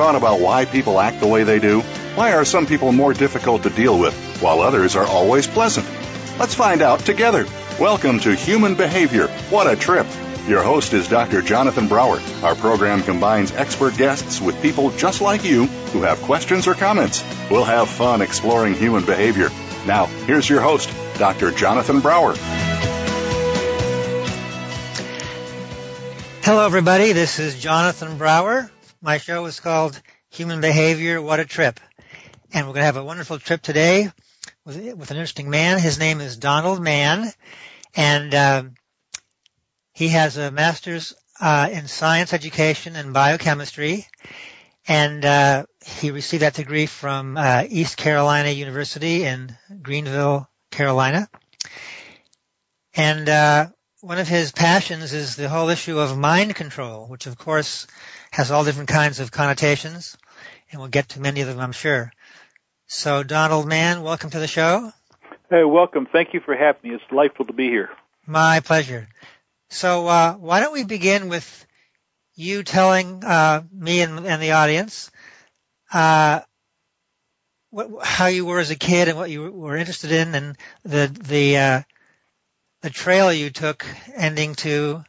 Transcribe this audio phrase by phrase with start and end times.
[0.00, 1.82] Thought about why people act the way they do?
[2.14, 5.86] Why are some people more difficult to deal with, while others are always pleasant?
[6.38, 7.44] Let's find out together.
[7.78, 9.26] Welcome to Human Behavior.
[9.50, 10.06] What a trip!
[10.48, 11.42] Your host is Dr.
[11.42, 12.18] Jonathan Brower.
[12.42, 17.22] Our program combines expert guests with people just like you who have questions or comments.
[17.50, 19.50] We'll have fun exploring human behavior.
[19.86, 21.50] Now, here's your host, Dr.
[21.50, 22.32] Jonathan Brower.
[26.42, 27.12] Hello, everybody.
[27.12, 28.70] This is Jonathan Brower.
[29.02, 29.98] My show is called
[30.28, 31.80] Human Behavior, What a Trip.
[32.52, 34.12] And we're going to have a wonderful trip today
[34.66, 35.78] with, with an interesting man.
[35.78, 37.32] His name is Donald Mann.
[37.96, 38.64] And uh,
[39.94, 44.06] he has a master's uh, in science education and biochemistry.
[44.86, 51.26] And uh, he received that degree from uh, East Carolina University in Greenville, Carolina.
[52.94, 53.68] And uh,
[54.02, 57.86] one of his passions is the whole issue of mind control, which of course
[58.32, 60.16] has all different kinds of connotations,
[60.70, 62.12] and we'll get to many of them, I'm sure.
[62.86, 64.92] So, Donald Mann, welcome to the show.
[65.48, 66.06] Hey, welcome.
[66.10, 66.96] Thank you for having me.
[66.96, 67.90] It's delightful to be here.
[68.26, 69.08] My pleasure.
[69.68, 71.66] So, uh, why don't we begin with
[72.34, 75.10] you telling uh, me and, and, the audience
[75.92, 76.40] uh,
[77.70, 81.06] what, how you were as a kid and what you were interested in, and the
[81.06, 81.82] the uh,
[82.82, 85.04] the trail you took, ending to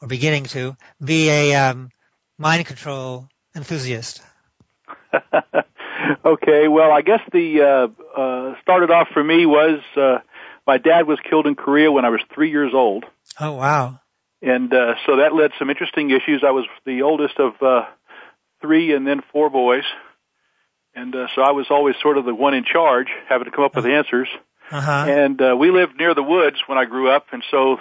[0.00, 1.90] or beginning to be a um,
[2.38, 4.22] mind control enthusiast?
[6.24, 10.18] okay, well, I guess the uh, uh, started off for me was uh,
[10.66, 13.04] my dad was killed in Korea when I was three years old.
[13.40, 14.00] Oh wow!
[14.40, 16.44] And uh, so that led some interesting issues.
[16.46, 17.86] I was the oldest of uh,
[18.60, 19.84] three, and then four boys,
[20.94, 23.64] and uh, so I was always sort of the one in charge, having to come
[23.64, 23.94] up with uh-huh.
[23.94, 24.28] answers.
[24.70, 25.06] Uh-huh.
[25.08, 27.78] And uh, we lived near the woods when I grew up, and so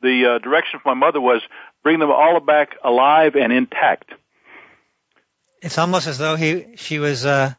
[0.00, 1.42] the uh, direction of my mother was
[1.82, 4.12] bring them all back alive and intact.
[5.60, 7.54] It's almost as though he she was uh,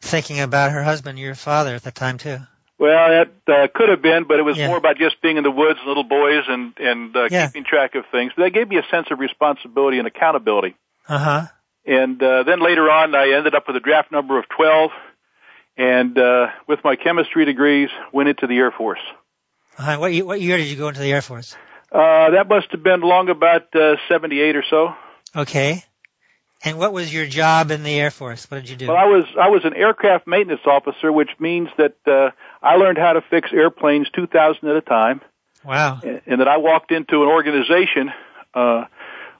[0.00, 2.38] thinking about her husband, your father, at the time too.
[2.78, 4.68] Well, that uh, could have been, but it was yeah.
[4.68, 7.46] more about just being in the woods, little boys, and and uh, yeah.
[7.46, 8.32] keeping track of things.
[8.36, 10.76] But that gave me a sense of responsibility and accountability.
[11.06, 11.46] Uh huh.
[11.84, 14.92] And uh, then later on, I ended up with a draft number of twelve,
[15.80, 19.00] and uh, with my chemistry degrees, went into the Air Force.
[19.78, 19.96] Uh-huh.
[19.98, 21.56] What, year, what year did you go into the Air Force?
[21.90, 24.94] Uh, that must have been long about uh, 78 or so.
[25.34, 25.82] Okay.
[26.62, 28.50] And what was your job in the Air Force?
[28.50, 28.88] What did you do?
[28.88, 32.32] Well, I was I was an aircraft maintenance officer, which means that uh,
[32.62, 35.22] I learned how to fix airplanes 2,000 at a time.
[35.64, 36.00] Wow!
[36.02, 38.12] And, and that I walked into an organization
[38.52, 38.84] uh,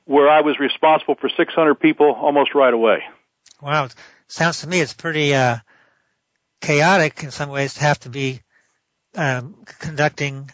[0.06, 3.02] where I was responsible for 600 people almost right away.
[3.60, 3.88] Wow!
[4.28, 5.58] Sounds to me it's pretty uh,
[6.60, 8.41] chaotic in some ways to have to be
[9.16, 10.50] um, conducting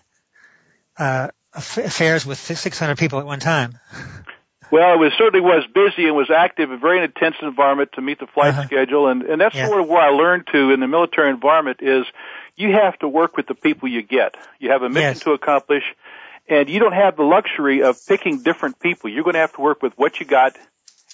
[0.99, 3.78] uh, affairs with 600 people at one time.
[4.71, 8.19] Well, it was certainly was busy and was active, a very intense environment to meet
[8.19, 8.65] the flight uh-huh.
[8.65, 9.67] schedule, and and that's yeah.
[9.67, 12.05] sort of where I learned to in the military environment is
[12.56, 14.34] you have to work with the people you get.
[14.59, 15.21] You have a mission yes.
[15.21, 15.84] to accomplish,
[16.49, 19.09] and you don't have the luxury of picking different people.
[19.09, 20.56] You're going to have to work with what you got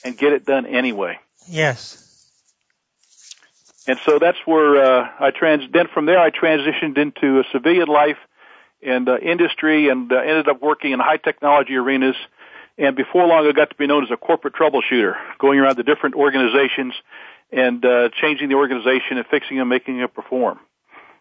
[0.03, 1.19] and get it done anyway.
[1.47, 2.02] Yes.
[3.87, 5.62] And so that's where uh, I trans.
[5.72, 8.19] Then from there, I transitioned into a civilian life
[8.82, 12.16] and uh, industry, and uh, ended up working in high technology arenas
[12.78, 15.82] and before long, I got to be known as a corporate troubleshooter, going around to
[15.82, 16.94] different organizations
[17.50, 20.59] and uh, changing the organization and fixing them, making it perform.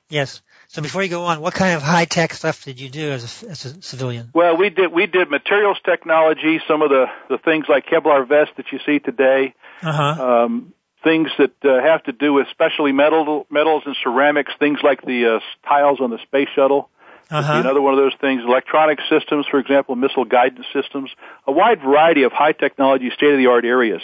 [0.09, 0.41] Yes.
[0.67, 3.43] So before you go on, what kind of high tech stuff did you do as
[3.43, 4.29] a, as a civilian?
[4.33, 8.51] Well, we did we did materials technology, some of the the things like Kevlar vest
[8.57, 10.43] that you see today, uh-huh.
[10.43, 10.73] um,
[11.03, 15.37] things that uh, have to do with specialty metal metals and ceramics, things like the
[15.37, 16.89] uh, tiles on the space shuttle.
[17.29, 17.53] Uh-huh.
[17.53, 21.09] Another one of those things, electronic systems, for example, missile guidance systems,
[21.47, 24.01] a wide variety of high technology, state of the art areas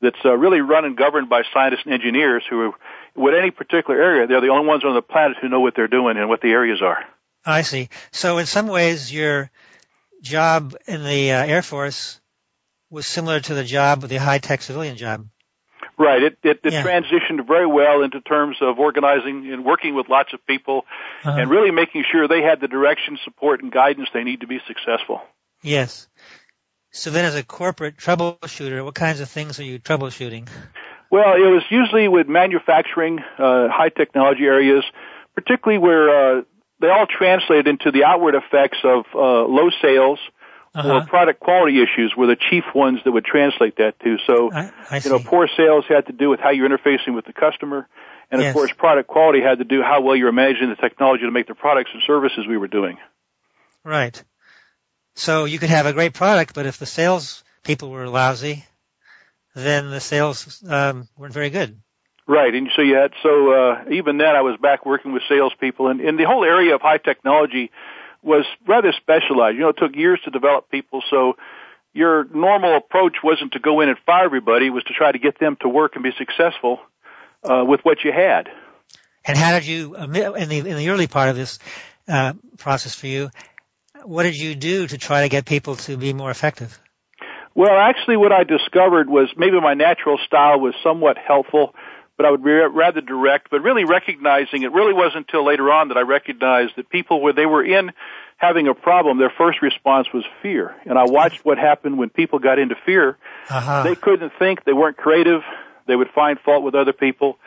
[0.00, 2.72] that's uh, really run and governed by scientists and engineers who, are,
[3.16, 5.88] with any particular area, they're the only ones on the planet who know what they're
[5.88, 6.98] doing and what the areas are.
[7.44, 7.88] I see.
[8.12, 9.50] So in some ways, your
[10.20, 12.20] job in the uh, Air Force
[12.90, 15.26] was similar to the job, of the high tech civilian job.
[15.98, 16.22] Right.
[16.22, 16.82] It it, it Yeah.
[16.84, 20.86] transitioned very well into terms of organizing and working with lots of people,
[21.24, 21.38] Uh-huh.
[21.40, 24.60] and really making sure they had the direction, support, and guidance they need to be
[24.66, 25.20] successful.
[25.62, 26.08] Yes.
[26.92, 30.48] So then as a corporate troubleshooter, what kinds of things are you troubleshooting?
[31.10, 34.84] Well, it was usually with manufacturing, uh, high technology areas,
[35.34, 36.42] particularly where uh,
[36.80, 40.18] they all translate into the outward effects of uh, low sales
[40.74, 40.88] Uh-huh.
[40.88, 44.16] or product quality issues were the chief ones that would translate that to.
[44.26, 45.08] So, I, I you see.
[45.08, 47.88] know, poor sales had to do with how you're interfacing with the customer.
[48.30, 48.54] And of Yes.
[48.54, 51.54] course, product quality had to do how well you're managing the technology to make the
[51.54, 52.98] products and services we were doing.
[53.84, 54.22] Right.
[55.14, 58.64] So you could have a great product, but if the sales people were lousy,
[59.54, 61.80] then the sales um, weren't very good.
[62.26, 65.88] Right, and so you had so uh, even then I was back working with salespeople,
[65.88, 67.70] and, in the whole area of high technology
[68.22, 69.56] was rather specialized.
[69.56, 71.34] You know, it took years to develop people, so
[71.92, 75.18] your normal approach wasn't to go in and fire everybody; it was to try to
[75.18, 76.78] get them to work and be successful
[77.44, 78.48] uh, with what you had.
[79.24, 81.58] And how did you, in the in the early part of this
[82.08, 83.30] uh, process for you,
[84.04, 86.78] what did you do to try to get people to be more effective?
[87.54, 91.74] Well, actually, what I discovered was maybe my natural style was somewhat helpful,
[92.18, 93.48] but I would be rather direct.
[93.50, 97.32] But really recognizing it really wasn't until later on that I recognized that people, where
[97.32, 97.92] they were in
[98.36, 100.74] having a problem, their first response was fear.
[100.84, 103.16] And I watched what happened when people got into fear.
[103.48, 103.84] Uh-huh.
[103.84, 105.42] They couldn't think, they weren't creative,
[105.86, 107.38] they would find fault with other people.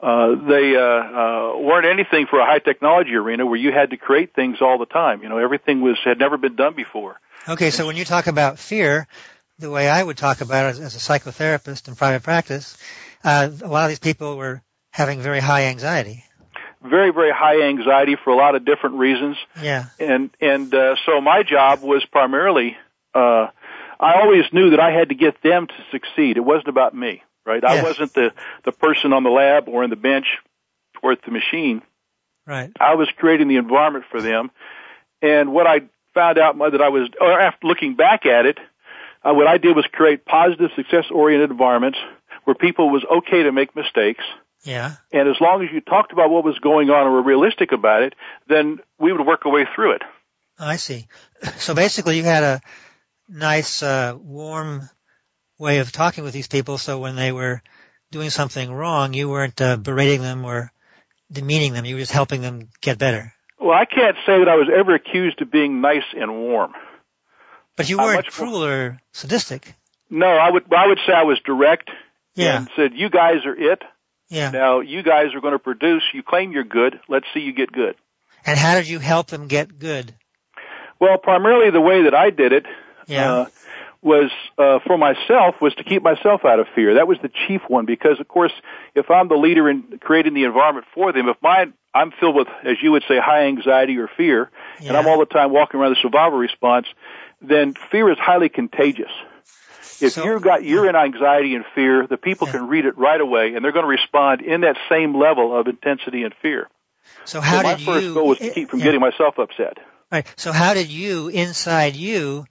[0.00, 3.96] Uh, they uh, uh, weren't anything for a high technology arena where you had to
[3.96, 5.22] create things all the time.
[5.22, 7.18] You know, everything was had never been done before.
[7.48, 9.08] Okay, so when you talk about fear,
[9.58, 12.76] the way I would talk about it as, as a psychotherapist in private practice,
[13.24, 16.24] uh, a lot of these people were having very high anxiety.
[16.82, 19.36] Very, very high anxiety for a lot of different reasons.
[19.60, 19.86] Yeah.
[19.98, 22.76] and and uh, so my job was primarily
[23.14, 23.48] uh,
[24.00, 26.36] I always knew that I had to get them to succeed.
[26.36, 27.64] It wasn't about me, right?
[27.64, 28.32] I wasn't the
[28.64, 30.26] the person on the lab or in the bench
[31.02, 31.82] or at the machine.
[32.46, 32.70] Right.
[32.80, 34.50] I was creating the environment for them,
[35.20, 35.80] and what I
[36.14, 38.58] found out that I was, or after looking back at it,
[39.22, 41.98] uh, what I did was create positive, success-oriented environments
[42.48, 44.24] where people was okay to make mistakes.
[44.62, 44.94] Yeah.
[45.12, 48.02] And as long as you talked about what was going on and were realistic about
[48.04, 48.14] it,
[48.48, 50.02] then we would work our way through it.
[50.58, 51.08] I see.
[51.58, 52.60] So basically, you had a
[53.28, 54.88] nice, uh, warm
[55.58, 56.78] way of talking with these people.
[56.78, 57.60] So when they were
[58.10, 60.72] doing something wrong, you weren't uh, berating them or
[61.30, 61.84] demeaning them.
[61.84, 63.34] You were just helping them get better.
[63.60, 66.72] Well, I can't say that I was ever accused of being nice and warm.
[67.76, 69.74] But you weren't much more- cruel or sadistic.
[70.08, 71.90] No, I would I would say I was direct
[72.44, 72.56] Yeah.
[72.58, 73.82] and said, "You guys are it.
[74.28, 74.50] Yeah.
[74.50, 76.02] Now you guys are going to produce.
[76.14, 77.00] You claim you're good.
[77.08, 77.96] Let's see you get good."
[78.46, 80.14] And how did you help them get good?
[81.00, 82.66] Well, primarily the way that I did it
[83.06, 83.32] Yeah.
[83.32, 83.46] uh,
[84.00, 86.94] was uh, for myself was to keep myself out of fear.
[86.94, 88.52] That was the chief one because, of course,
[88.94, 92.48] if I'm the leader in creating the environment for them, if my I'm filled with,
[92.64, 94.50] as you would say, high anxiety or fear,
[94.80, 96.86] and I'm all the time walking around the survival response,
[97.40, 99.10] then fear is highly contagious.
[100.00, 102.52] If So- you've got you're in anxiety and fear, the people Yeah.
[102.54, 105.66] can read it right away, and they're going to respond in that same level of
[105.66, 106.68] intensity and fear.
[107.24, 108.14] So how so my did first you?
[108.14, 108.86] goal was to keep from yeah.
[108.86, 109.78] getting myself upset.
[110.12, 110.26] Right.
[110.36, 112.46] So how did you, inside you,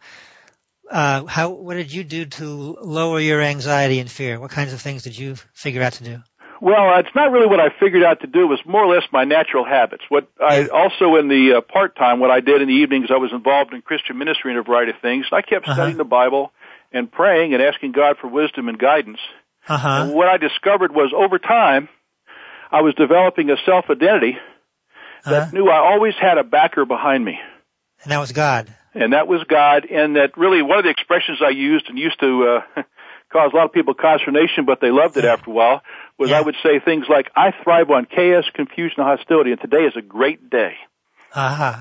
[0.91, 4.39] uh, how, what did you do to lower your anxiety and fear?
[4.39, 6.17] What kinds of things did you figure out to do?
[6.59, 8.41] Well, it's not really what I figured out to do.
[8.43, 10.03] It was more or less my natural habits.
[10.09, 13.17] What I also in the uh, part time, what I did in the evenings, I
[13.17, 15.27] was involved in Christian ministry and a variety of things.
[15.31, 15.75] I kept Uh-huh.
[15.75, 16.51] studying the Bible
[16.91, 19.19] and praying and asking God for wisdom and guidance.
[19.67, 21.89] Uh And what I discovered was over time,
[22.71, 24.37] I was developing a self identity
[25.25, 25.49] that Uh-huh.
[25.53, 27.39] knew I always had a backer behind me.
[28.03, 28.73] And that was God.
[28.93, 32.19] And that was God, and that really one of the expressions I used and used
[32.19, 32.81] to uh,
[33.31, 35.33] cause a lot of people consternation, but they loved it Yeah.
[35.33, 35.81] after a while,
[36.17, 36.37] was Yeah.
[36.39, 39.95] I would say things like, I thrive on chaos, confusion, and hostility, and today is
[39.95, 40.73] a great day.
[41.33, 41.75] Uh huh.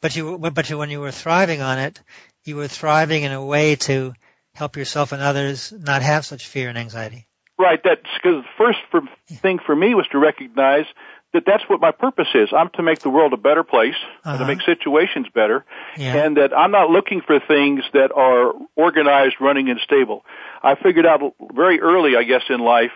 [0.00, 2.00] But you, but you, when you were thriving on it,
[2.44, 4.12] you were thriving in a way to
[4.54, 7.26] help yourself and others not have such fear and anxiety.
[7.58, 9.00] Right, that's because the first for,
[9.42, 10.84] thing for me was to recognize
[11.34, 12.48] that that's what my purpose is.
[12.56, 14.38] I'm to make the world a better place, Uh-huh.
[14.38, 15.64] to make situations better,
[15.96, 16.24] Yeah.
[16.24, 20.24] and that I'm not looking for things that are organized, running, and stable.
[20.62, 21.20] I figured out
[21.52, 22.92] very early, I guess, in life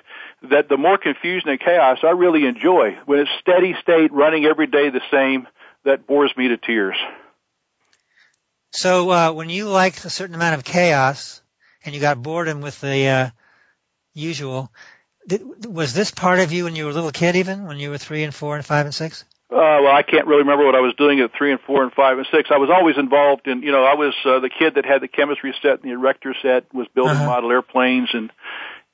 [0.51, 2.97] that the more confusion and chaos I really enjoy.
[3.05, 5.47] When it's steady state, running every day the same,
[5.85, 6.97] that bores me to tears.
[8.73, 11.43] So uh, when you liked a certain amount of chaos
[11.85, 13.31] and you got boredom with the uh,
[14.15, 14.73] usual,
[15.29, 17.91] did, was this part of you when you were a little kid, even when you
[17.91, 19.25] were three and four and five and six?
[19.51, 21.93] Uh, well, I can't really remember what I was doing at three and four and
[21.93, 22.49] five and six.
[22.51, 25.09] I was always involved in, you know, I was uh, the kid that had the
[25.09, 27.27] chemistry set and the erector set, was building Uh-huh.
[27.27, 28.33] model airplanes, and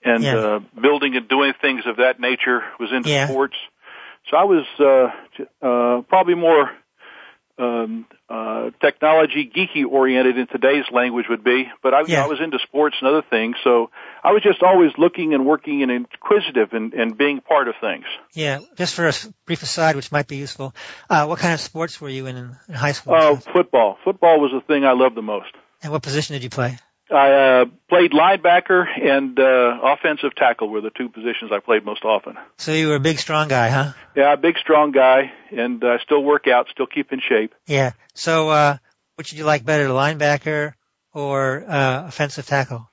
[0.04, 0.35] and Yeah.
[0.37, 2.62] uh, building and doing things of that nature.
[2.80, 3.26] Was into Yeah.
[3.26, 3.54] sports,
[4.28, 6.70] so I was uh, uh, probably more
[7.59, 11.69] um, uh, technology geeky oriented in today's language would be.
[11.83, 12.25] But I, Yeah.
[12.25, 13.91] I was into sports and other things, so
[14.23, 18.05] I was just always looking and working and inquisitive and, and being part of things.
[18.35, 18.61] Yeah.
[18.77, 19.12] Just for a
[19.47, 20.75] brief aside, which might be useful,
[21.11, 22.37] uh, what kind of sports were you in
[22.69, 23.15] in, high school?
[23.15, 23.99] Uh, football.
[24.05, 25.53] Football was the thing I loved the most.
[25.83, 26.79] and what position did you play?
[27.11, 32.05] I uh, played linebacker and uh, offensive tackle were the two positions I played most
[32.05, 32.37] often.
[32.59, 33.93] So you were a big, strong guy, huh?
[34.15, 37.55] Yeah, a big, strong guy, and I uh, still work out, still keep in shape.
[37.67, 37.93] Yeah.
[38.15, 38.77] So, uh,
[39.17, 40.75] which did you like better, linebacker
[41.12, 42.91] or uh, offensive tackle?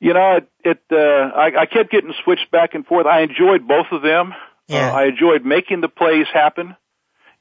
[0.00, 3.06] You know, it, it uh, I, I kept getting switched back and forth.
[3.06, 4.32] I enjoyed both of them.
[4.66, 4.90] Yeah.
[4.90, 6.74] Uh, I enjoyed making the plays happen,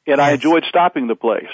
[0.06, 1.48] and I enjoyed stopping the plays.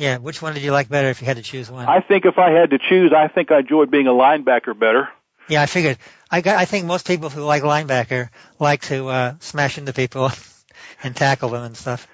[0.00, 0.16] Yeah.
[0.16, 1.86] Which one did you like better if you had to choose one?
[1.86, 5.08] I think if I had to choose, I think I enjoyed being a linebacker better.
[5.48, 5.98] yeah, I figured.
[6.30, 10.30] I got, I think most people who like linebacker like to uh, smash into people
[11.02, 12.06] and tackle them and stuff.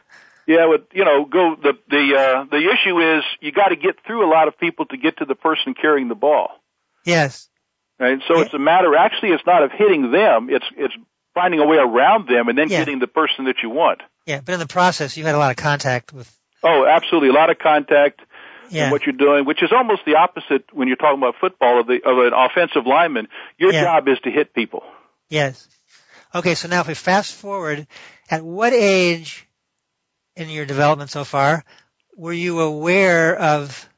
[0.49, 3.97] Yeah, but you know, go the the uh, the issue is you got to get
[4.07, 6.51] through a lot of people to get to the person carrying the ball.
[7.05, 7.49] Yes.
[7.99, 8.19] Right?
[8.29, 8.43] So Yeah.
[8.45, 8.95] it's a matter.
[8.97, 10.49] Actually, it's not of hitting them.
[10.51, 10.95] It's it's
[11.35, 12.79] finding a way around them and then Yeah.
[12.79, 14.01] getting the person that you want.
[14.25, 14.41] Yeah.
[14.45, 16.33] But in the process, you had a lot of contact with.
[16.67, 18.21] Oh, absolutely, a lot of contact
[18.71, 18.87] Yeah.
[18.87, 21.87] in what you're doing, which is almost the opposite when you're talking about football of
[21.87, 23.29] the of an offensive lineman.
[23.59, 23.83] Your Yeah.
[23.83, 24.83] job is to hit people.
[25.29, 25.69] Yes.
[26.35, 27.87] Okay, so now if we fast forward,
[28.31, 29.47] at what age
[30.35, 31.65] in your development so far
[32.17, 33.89] were you aware of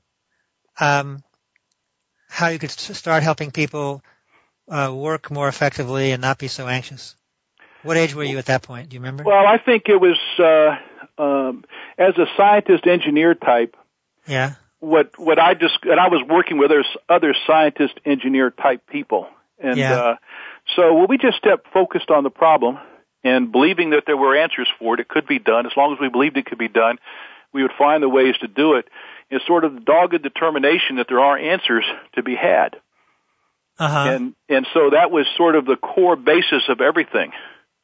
[0.80, 1.22] um,
[2.28, 4.02] how you could start helping people
[4.70, 7.16] uh, work more effectively and not be so anxious?
[7.82, 8.90] What age were you at that point?
[8.90, 9.25] Do you remember?
[9.25, 10.76] Well, I think it was uh,
[11.18, 11.64] um,
[11.98, 13.76] as a scientist engineer type.
[14.26, 14.54] yeah.
[14.80, 19.26] what what I just and I was working with other other scientist engineer type people,
[19.58, 19.94] and Yeah.
[19.94, 20.16] uh,
[20.76, 22.78] so well, we just kept focused on the problem
[23.25, 25.00] and believing that there were answers for it.
[25.00, 26.98] It could be done as long as we believed it could be done.
[27.52, 28.87] We would find the ways to do it.
[29.30, 31.84] It's sort of the dogged determination that there are answers
[32.14, 32.76] to be had,
[33.78, 34.10] Uh huh.
[34.12, 37.32] and and so that was sort of the core basis of everything,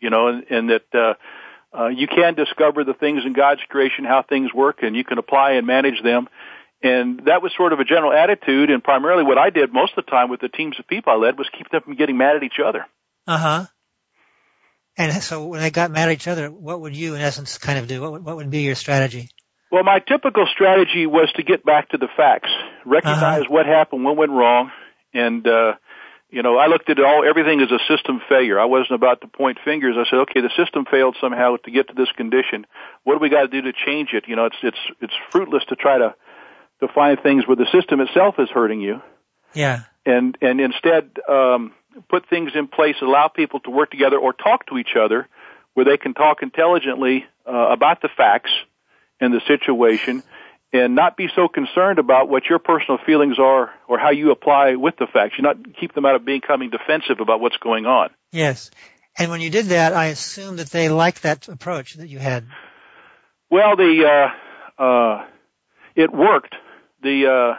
[0.01, 0.85] you know, and, and that.
[0.95, 1.15] Uh,
[1.77, 5.19] uh, you can discover the things in God's creation, how things work, and you can
[5.19, 6.29] apply and manage them.
[6.83, 10.05] And that was sort of a general attitude, and primarily what I did most of
[10.05, 12.37] the time with the teams of people I led was keep them from getting mad
[12.37, 12.85] at each other.
[13.27, 13.65] Uh huh.
[14.97, 17.79] And so when they got mad at each other, what would you, in essence, kind
[17.79, 18.01] of do?
[18.01, 19.29] What would, what would be your strategy?
[19.73, 22.51] Well, my typical strategy was to get back to the facts,
[22.87, 23.53] recognize Uh-huh.
[23.53, 24.71] what happened, what went wrong,
[25.13, 25.73] and uh,
[26.35, 28.59] you know, I looked at it all everything as a system failure.
[28.59, 29.95] I wasn't about to point fingers.
[29.97, 32.67] I said, okay, the system failed somehow to get to this condition.
[33.05, 34.25] What do we got to do to change it?
[34.27, 36.17] You know, it's it's it's fruitless to try to
[36.81, 39.01] to find things where the system itself is hurting you.
[39.55, 39.83] Yeah.
[40.05, 41.73] and and instead um,
[42.09, 45.29] put things in place, allow people to work together or talk to each other,
[45.75, 48.51] where they can talk intelligently uh, about the facts
[49.21, 50.25] and the situation,
[50.75, 54.75] and not be so concerned about what your personal feelings are or how you apply
[54.75, 55.35] with the facts.
[55.39, 58.11] You not keep them out of becoming defensive about what's going on.
[58.33, 58.73] Yes.
[59.17, 62.45] And when you did that, I assume that they liked that approach that you had.
[63.49, 64.31] Well, the
[64.79, 65.25] uh, uh,
[65.95, 66.57] it worked.
[67.03, 67.59] The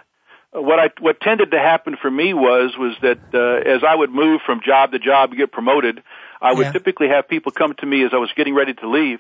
[0.52, 3.96] uh, what I what tended to happen for me was was that uh, as I
[3.96, 6.04] would move from job to job get promoted,
[6.42, 6.72] I would Yeah.
[6.74, 9.20] typically have people come to me as I was getting ready to leave.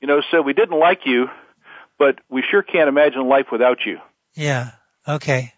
[0.00, 1.28] You know, say we didn't like you,
[2.02, 3.98] but we sure can't imagine life without you.
[4.34, 4.72] Yeah.
[5.06, 5.52] Okay.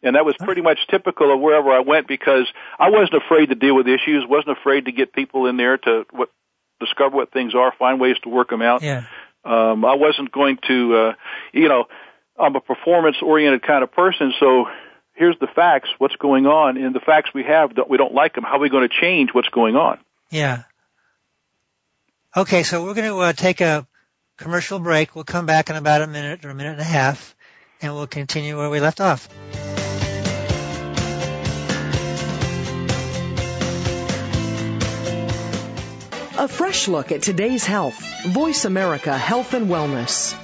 [0.00, 2.46] And that was pretty much typical of wherever I went because
[2.78, 6.04] I wasn't afraid to deal with issues, wasn't afraid to get people in there to
[6.12, 6.30] what
[6.78, 8.80] discover what things are, find ways to work them out.
[8.82, 9.06] Yeah.
[9.44, 11.12] Um, I wasn't going to, uh,
[11.52, 11.86] you know,
[12.38, 14.66] I'm a performance oriented kind of person, so
[15.14, 18.36] here's the facts, what's going on, and the facts we have, that we don't like
[18.36, 18.44] them.
[18.44, 19.98] How are we going to change what's going on?
[20.30, 20.62] Yeah.
[22.36, 23.87] Okay, so we're going to uh, take a
[24.38, 25.14] commercial break.
[25.14, 27.36] We'll come back in about a minute or a minute and a half,
[27.82, 29.28] and we'll continue where we left off.
[36.38, 37.98] A fresh look at today's health.
[38.26, 40.36] Voice America Health and Wellness.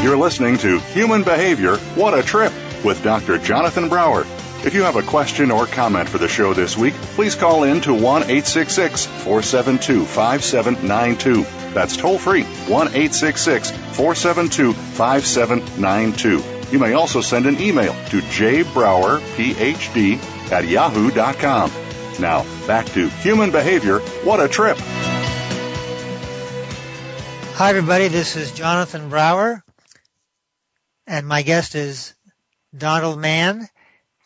[0.08, 3.38] You're listening to Human Behavior What a Trip with Dr.
[3.40, 4.22] Jonathan Brower.
[4.64, 7.82] If you have a question or comment for the show this week, please call in
[7.82, 11.44] to 1 866 472 5792.
[11.74, 16.42] That's toll free 1 866 472 5792.
[16.72, 18.62] You may also send an email to jbrowerphd
[20.54, 21.72] at yahoo.com.
[22.22, 24.78] Now, back to Human Behavior What a Trip.
[27.58, 28.08] Hi, everybody.
[28.08, 29.66] This is Jonathan Brower
[31.08, 32.14] and my guest is
[32.78, 33.68] Donald Mann,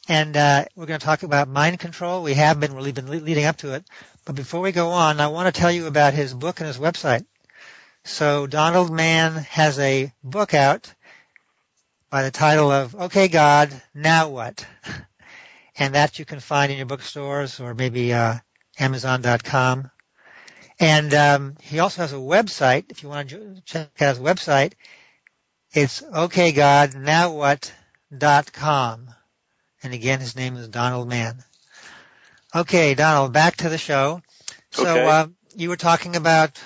[0.09, 2.23] and uh, we're going to talk about mind control.
[2.23, 3.85] We have been really been leading up to it,
[4.25, 6.79] but before we go on, I want to tell you about his book and his
[6.79, 7.25] website.
[8.03, 10.91] So Donald Mann has a book out
[12.09, 14.65] by the title of "Okay, God, Now What,"
[15.77, 18.35] and that you can find in your bookstores or maybe uh,
[18.79, 19.91] Amazon.com.
[20.79, 22.89] And um, he also has a website.
[22.89, 24.73] If you want to check out his website,
[25.73, 27.73] it's okay God, now what
[28.15, 29.07] dot com.
[29.83, 31.43] And again, his name is Donald Mann.
[32.53, 34.21] Okay, Donald, back to the show.
[34.71, 35.07] So, Okay.
[35.07, 36.61] uh, you were talking about,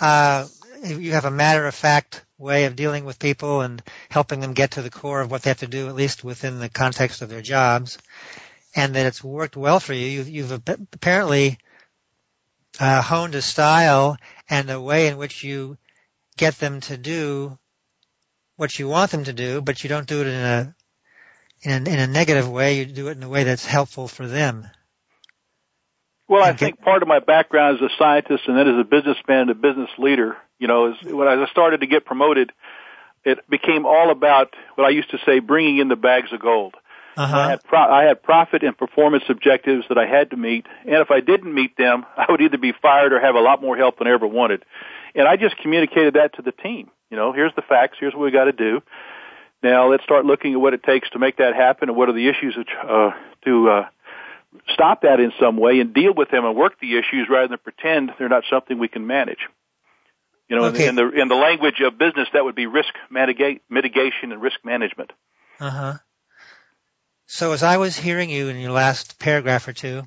[0.00, 0.46] uh,
[0.84, 4.72] you have a matter of fact way of dealing with people and helping them get
[4.72, 7.28] to the core of what they have to do, at least within the context of
[7.28, 7.98] their jobs,
[8.74, 10.06] and that it's worked well for you.
[10.06, 11.58] You've, you've apparently
[12.80, 14.16] uh, honed a style
[14.50, 15.78] and a way in which you
[16.36, 17.58] get them to do
[18.56, 20.74] what you want them to do, but you don't do it in a
[21.62, 22.78] in a, in a negative way.
[22.78, 24.68] You do it in a way that's helpful for them.
[26.28, 29.42] Well, I think part of my background as a scientist and then as a businessman
[29.42, 32.50] and a business leader, you know, is when I started to get promoted,
[33.24, 36.74] it became all about what I used to say, bringing in the bags of gold.
[37.16, 37.48] I Uh-huh.
[37.50, 41.10] had pro- I had profit and performance objectives that I had to meet, and if
[41.10, 43.98] I didn't meet them, I would either be fired or have a lot more help
[43.98, 44.64] than I ever wanted.
[45.16, 46.90] And I just communicated that to the team.
[47.10, 47.96] You know, here's the facts.
[47.98, 48.82] Here's what we got to do.
[49.62, 52.12] Now let's start looking at what it takes to make that happen, and what are
[52.12, 53.10] the issues uh,
[53.44, 53.88] to uh,
[54.74, 57.58] stop that in some way and deal with them and work the issues rather than
[57.58, 59.38] pretend they're not something we can manage.
[60.48, 60.86] You know, Okay.
[60.86, 64.58] in the in the language of business, that would be risk mitigate, mitigation and risk
[64.64, 65.12] management.
[65.58, 65.94] Uh-huh.
[67.26, 70.02] So as I was hearing you in your last paragraph or two,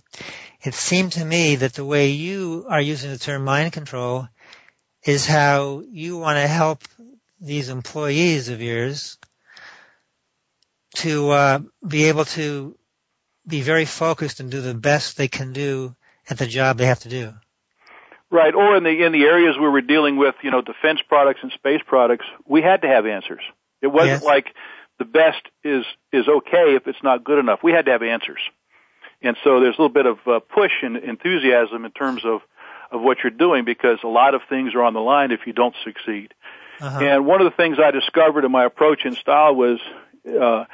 [0.64, 4.30] it seemed to me that the way you are using the term mind control
[5.10, 6.84] is how you want to help
[7.42, 9.18] these employees of yours
[10.94, 12.78] to uh, be able to
[13.48, 15.96] be very focused and do the best they can do
[16.30, 17.34] at the job they have to do.
[18.30, 21.40] Right, or in the in the areas where we're dealing with, you know, defense products
[21.42, 23.42] and space products, we had to have answers.
[23.82, 24.24] It wasn't Yes.
[24.24, 24.54] like
[25.00, 27.64] the best is is okay if it's not good enough.
[27.64, 28.42] We had to have answers,
[29.24, 32.42] and so there's a little bit of uh, push and enthusiasm in terms of
[32.92, 35.54] of what you're doing because a lot of things are on the line if you
[35.54, 36.34] don't succeed.
[36.80, 37.00] Uh-huh.
[37.00, 39.80] And one of the things I discovered in my approach and style was,
[40.26, 40.66] uh,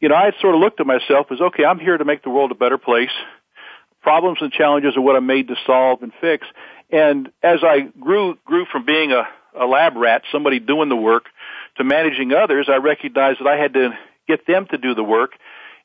[0.00, 2.22] you know, I had sort of looked at myself as, okay, I'm here to make
[2.22, 3.12] the world a better place.
[4.02, 6.46] Problems and challenges are what I'm made to solve and fix.
[6.90, 11.26] And as I grew, grew from being a, a lab rat, somebody doing the work,
[11.76, 13.90] to managing others, I recognized that I had to
[14.28, 15.32] get them to do the work.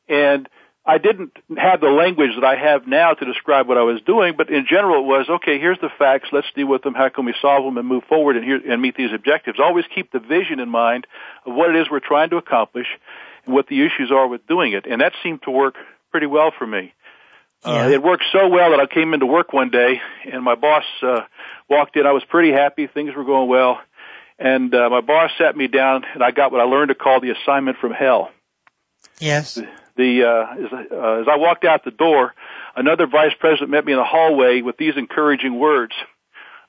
[0.09, 0.49] And
[0.87, 4.35] I didn't have the language that I have now to describe what I was doing,
[4.37, 7.25] but in general it was, okay, here's the facts, let's deal with them, how can
[7.25, 9.59] we solve them and move forward and, here, and meet these objectives.
[9.59, 11.05] Always keep the vision in mind
[11.45, 12.87] of what it is we're trying to accomplish
[13.45, 14.85] and what the issues are with doing it.
[14.89, 15.75] And that seemed to work
[16.09, 16.93] pretty well for me.
[17.65, 17.87] Yeah.
[17.87, 19.99] Uh, it worked so well that I came into work one day
[20.31, 21.21] and my boss uh,
[21.69, 22.05] walked in.
[22.05, 22.87] I was pretty happy.
[22.87, 23.81] Things were going well.
[24.39, 27.19] And uh, my boss sat me down and I got what I learned to call
[27.19, 28.29] the assignment from hell
[29.19, 29.59] yes.
[29.95, 32.33] the uh, as, uh, as I walked out the door,
[32.75, 35.93] another vice president met me in the hallway with these encouraging words.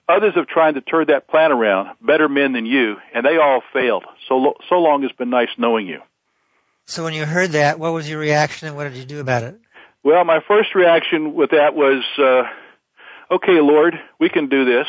[0.08, 3.62] Others have tried to turn that plan around, better men than you, and they all
[3.72, 4.04] failed.
[4.26, 6.00] So lo- so long it's been nice knowing you.
[6.86, 9.42] So when you heard that, what was your reaction and what did you do about
[9.42, 9.60] it?
[10.02, 12.44] Well, my first reaction with that was, uh,
[13.34, 14.86] okay, Lord, we can do this.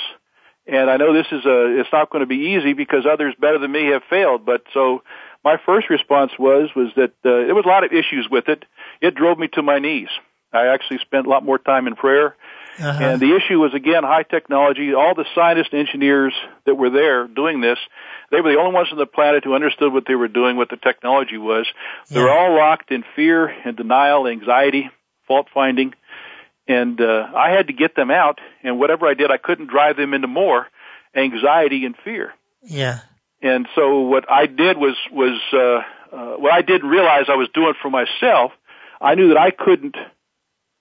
[0.65, 3.57] And I know this is a, it's not going to be easy because others better
[3.57, 4.45] than me have failed.
[4.45, 5.03] But so
[5.43, 8.65] my first response was, was that, uh, there was a lot of issues with it.
[9.01, 10.09] It drove me to my knees.
[10.51, 12.35] I actually spent a lot more time in prayer.
[12.79, 13.03] Uh-huh.
[13.03, 14.93] And the issue was again high technology.
[14.93, 16.33] All the scientists and engineers
[16.65, 17.77] that were there doing this,
[18.31, 20.69] they were the only ones on the planet who understood what they were doing, what
[20.69, 21.67] the technology was.
[22.09, 24.89] They were all locked in fear and denial, anxiety,
[25.27, 25.93] fault finding,
[26.67, 28.39] and uh, I had to get them out.
[28.63, 30.67] And whatever I did, I couldn't drive them into more
[31.15, 32.33] anxiety and fear.
[32.63, 32.99] Yeah.
[33.41, 37.49] And so what I did was was uh, uh, what I didn't realize I was
[37.53, 38.51] doing for myself.
[38.99, 39.95] I knew that I couldn't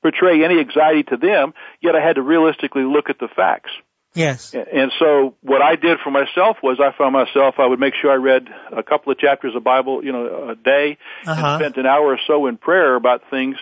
[0.03, 3.71] portray any anxiety to them, yet I had to realistically look at the facts.
[4.15, 4.55] Yes.
[4.55, 8.11] And so what I did for myself was I found myself, I would make sure
[8.11, 11.47] I read a couple of chapters of Bible, you know, a day uh-huh.
[11.47, 13.57] and spent an hour or so in prayer about things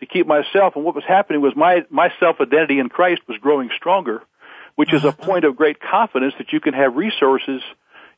[0.00, 0.74] to keep myself.
[0.76, 4.22] And what was happening was my, my self-identity in Christ was growing stronger,
[4.74, 4.96] which uh-huh.
[4.96, 7.62] is a point of great confidence that you can have resources,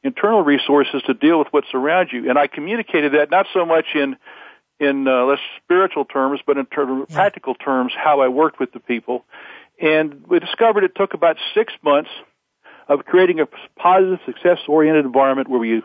[0.02, 2.28] internal resources to deal with what's around you.
[2.28, 4.16] And I communicated that not so much in
[4.78, 7.04] in uh, less spiritual terms, but in ter- yeah.
[7.10, 9.24] practical terms, how I worked with the people.
[9.80, 12.10] And we discovered it took about six months
[12.88, 13.46] of creating a
[13.78, 15.82] positive, success-oriented environment where you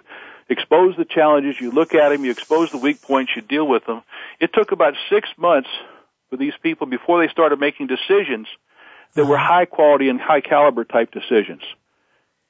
[0.49, 3.85] expose the challenges, you look at them, you expose the weak points, you deal with
[3.85, 4.01] them.
[4.39, 5.69] It took about six months
[6.29, 8.47] for these people before they started making decisions
[9.13, 9.53] that were uh-huh.
[9.53, 11.61] high quality and high caliber type decisions.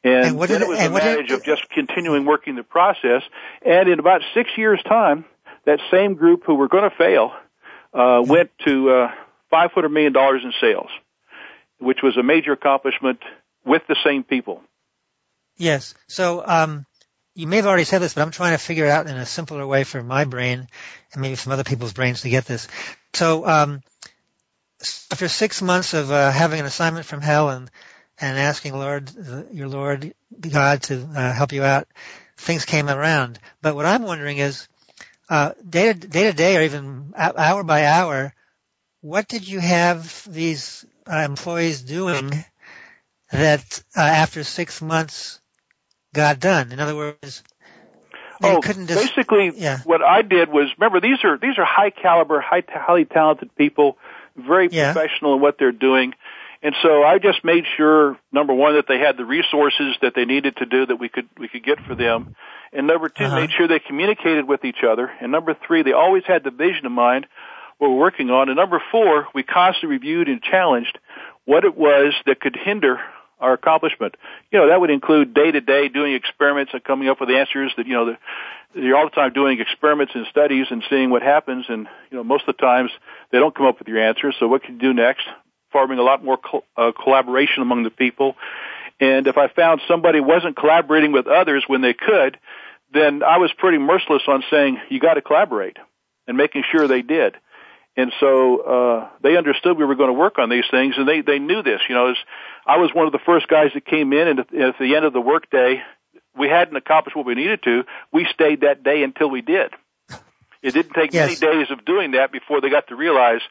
[0.03, 3.21] And, and then it was a matter of just continuing working the process.
[3.63, 5.25] And in about six years' time,
[5.65, 7.31] that same group who were going to fail
[7.93, 9.11] uh, went to uh,
[9.53, 10.89] $500 million in sales,
[11.79, 13.19] which was a major accomplishment
[13.65, 14.61] with the same people.
[15.57, 15.93] Yes.
[16.07, 16.85] So um,
[17.35, 19.25] you may have already said this, but I'm trying to figure it out in a
[19.25, 20.67] simpler way for my brain
[21.13, 22.67] and maybe some other people's brains to get this.
[23.13, 23.81] So um,
[25.11, 27.69] after six months of uh, having an assignment from hell and
[28.21, 29.11] and asking Lord,
[29.51, 31.87] your Lord God to uh, help you out,
[32.37, 33.39] things came around.
[33.61, 34.67] But what I'm wondering is,
[35.29, 38.33] uh, day to day to day or even hour by hour,
[39.01, 42.31] what did you have these uh, employees doing
[43.31, 45.39] that uh, after six months
[46.13, 46.71] got done?
[46.71, 47.43] In other words,
[48.43, 49.79] oh, just, basically, yeah.
[49.83, 53.97] what I did was remember these are these are high caliber, high highly talented people,
[54.35, 54.93] very yeah.
[54.93, 56.13] professional in what they're doing.
[56.63, 60.25] And so I just made sure, number one, that they had the resources that they
[60.25, 62.35] needed to do that we could we could get for them,
[62.71, 63.35] and number 2 uh-huh.
[63.35, 65.11] made sure they communicated with each other.
[65.19, 67.25] And number three, they always had the vision in mind
[67.79, 68.49] what we're working on.
[68.49, 70.99] And number four, we constantly reviewed and challenged
[71.45, 72.99] what it was that could hinder
[73.39, 74.15] our accomplishment.
[74.51, 77.73] You know, that would include day to day doing experiments and coming up with answers
[77.77, 81.23] that, you know, the, you're all the time doing experiments and studies and seeing what
[81.23, 81.65] happens.
[81.67, 82.91] And, you know, most of the times
[83.31, 84.35] they don't come up with your answers.
[84.39, 85.25] So what can you do next?
[85.71, 88.35] Forming a lot more co- uh, collaboration among the people.
[88.99, 92.37] And if I found somebody wasn't collaborating with others when they could,
[92.93, 95.77] then I was pretty merciless on saying, you got to collaborate
[96.27, 97.35] and making sure they did.
[97.97, 101.21] And so, uh, they understood we were going to work on these things and they,
[101.21, 102.17] they knew this, you know, as
[102.65, 105.03] I was one of the first guys that came in and at, at the end
[105.03, 105.81] of the workday,
[106.37, 107.83] we hadn't accomplished what we needed to.
[108.13, 109.71] We stayed that day until we did.
[110.61, 111.41] It didn't take yes.
[111.41, 113.41] many days of doing that before they got to realize,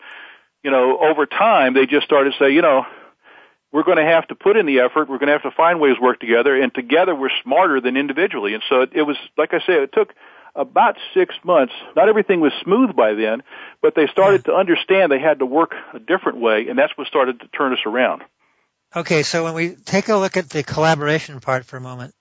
[0.63, 2.85] you know, over time they just started to say, you know,
[3.73, 5.09] we're going to have to put in the effort.
[5.09, 7.97] We're going to have to find ways to work together, and together we're smarter than
[7.97, 8.55] individually.
[8.55, 10.13] And so it, it was, like I say, it took
[10.55, 11.73] about six months.
[11.95, 13.43] Not everything was smooth by then,
[13.81, 17.07] but they started to understand they had to work a different way, and that's what
[17.07, 18.23] started to turn us around.
[18.95, 22.13] Okay, so when we take a look at the collaboration part for a moment,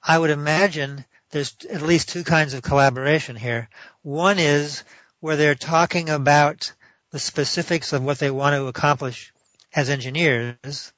[0.00, 3.68] I would imagine there's at least two kinds of collaboration here.
[4.02, 4.84] One is
[5.18, 6.72] where they're talking about
[7.14, 9.32] the specifics of what they want to accomplish
[9.72, 10.92] as engineers.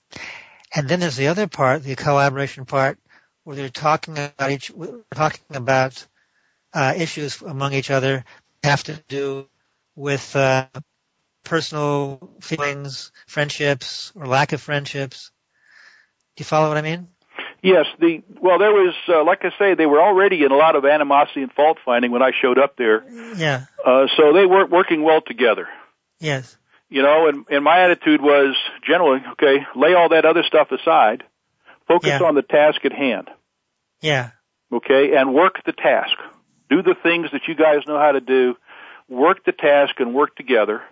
[0.75, 2.99] And then there's the other part, the collaboration part,
[3.45, 4.73] where they're talking about each,
[5.15, 6.07] talking about
[6.73, 8.25] uh, issues among each other
[8.65, 9.47] have to do
[9.95, 10.69] with uh,
[11.45, 15.31] personal feelings, friendships, or lack of friendships.
[16.35, 17.09] Do you follow what I mean?
[17.63, 20.77] Yes, the well, there was uh, like I say, they were already in a lot
[20.77, 23.05] of animosity and fault finding when I showed up there.
[23.37, 23.67] Yeah.
[23.85, 25.69] Uh, so they weren't working well together.
[26.21, 26.57] Yes.
[26.89, 31.25] You know, and, and my attitude was generally, okay, lay all that other stuff aside,
[31.89, 32.23] focus yeah.
[32.23, 33.29] on the task at hand.
[34.01, 34.31] Yeah.
[34.73, 36.17] Okay, and work the task.
[36.69, 38.57] Do the things that you guys know how to do.
[39.09, 40.83] Work the task and work together.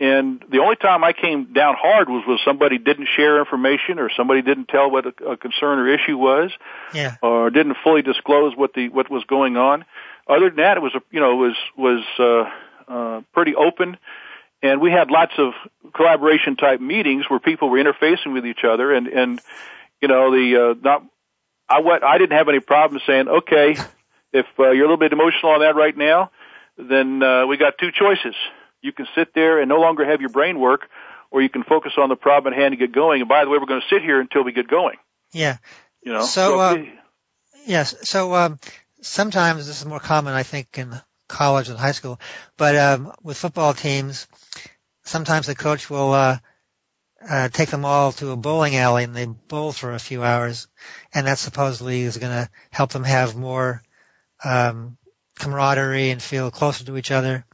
[0.00, 4.10] And the only time I came down hard was when somebody didn't share information or
[4.16, 6.50] somebody didn't tell what a, a concern or issue was,
[6.92, 7.14] yeah.
[7.22, 9.84] or didn't fully disclose what the what was going on.
[10.28, 13.96] other than that, it was a you know it was was uh, uh, pretty open,
[14.62, 15.52] and we had lots of
[15.94, 19.40] collaboration type meetings where people were interfacing with each other, and and
[20.00, 21.04] you know the uh, not
[21.68, 23.76] I went I didn't have any problem saying okay
[24.34, 26.30] if uh, you're a little bit emotional on that right now,
[26.76, 28.34] then uh, we got two choices.
[28.82, 30.88] You can sit there and no longer have your brain work,
[31.30, 33.22] or you can focus on the problem at hand and get going.
[33.22, 34.96] And by the way, we're going to sit here until we get going.
[35.32, 35.56] Yeah.
[36.02, 36.22] You know.
[36.22, 36.84] So, uh,
[37.64, 37.94] yes.
[38.02, 38.58] So um,
[39.00, 40.90] sometimes this is more common, I think, in
[41.28, 42.20] college and high school,
[42.56, 44.26] but um, with football teams,
[45.04, 46.38] sometimes the coach will uh,
[47.28, 50.68] uh, take them all to a bowling alley and they bowl for a few hours,
[51.12, 53.82] and that supposedly is going to help them have more
[54.44, 54.96] um,
[55.38, 57.44] camaraderie and feel closer to each other.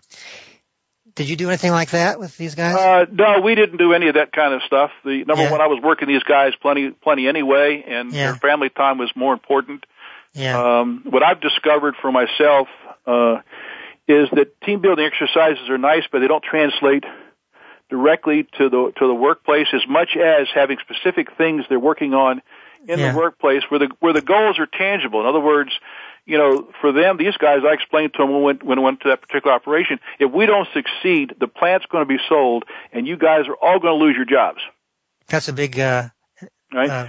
[1.14, 2.76] Did you do anything like that with these guys?
[2.76, 4.90] Uh, no, we didn't do any of that kind of stuff.
[5.04, 5.50] The number Yeah.
[5.50, 8.26] one, I was working these guys plenty, plenty anyway, and Yeah.
[8.26, 9.84] their family time was more important.
[10.32, 10.78] yeah.
[10.80, 12.68] Um, what I've discovered for myself
[13.06, 13.40] uh,
[14.08, 17.04] is that team building exercises are nice, but they don't translate
[17.88, 22.40] directly to the to the workplace as much as having specific things they're working on
[22.88, 23.12] in Yeah.
[23.12, 25.20] the workplace where the where the goals are tangible.
[25.20, 25.70] In other words,
[26.24, 29.08] you know, for them, these guys, I explained to them when when I went to
[29.08, 33.16] that particular operation, if we don't succeed, the plant's going to be sold, and you
[33.16, 34.60] guys are all going to lose your jobs,
[35.28, 35.78] That's a big.
[35.78, 36.08] Uh,
[36.72, 36.90] right?
[36.90, 37.06] uh,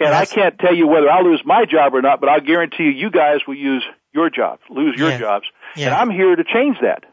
[0.00, 2.84] And I can't tell you whether I'll lose my job or not, but I'll guarantee
[2.84, 5.18] you, you guys will use your jobs, lose your Yeah.
[5.18, 5.46] jobs.
[5.76, 5.94] And.
[5.94, 7.04] I'm here to change that.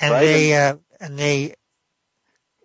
[0.00, 0.20] And right?
[0.24, 1.54] they uh, and they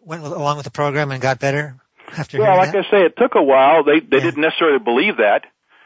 [0.02, 1.76] went along with the program and got better
[2.18, 2.86] after Well, like that.
[2.88, 3.84] I say, it took a while.
[3.84, 4.24] They they Yeah.
[4.24, 5.44] didn't necessarily believe that,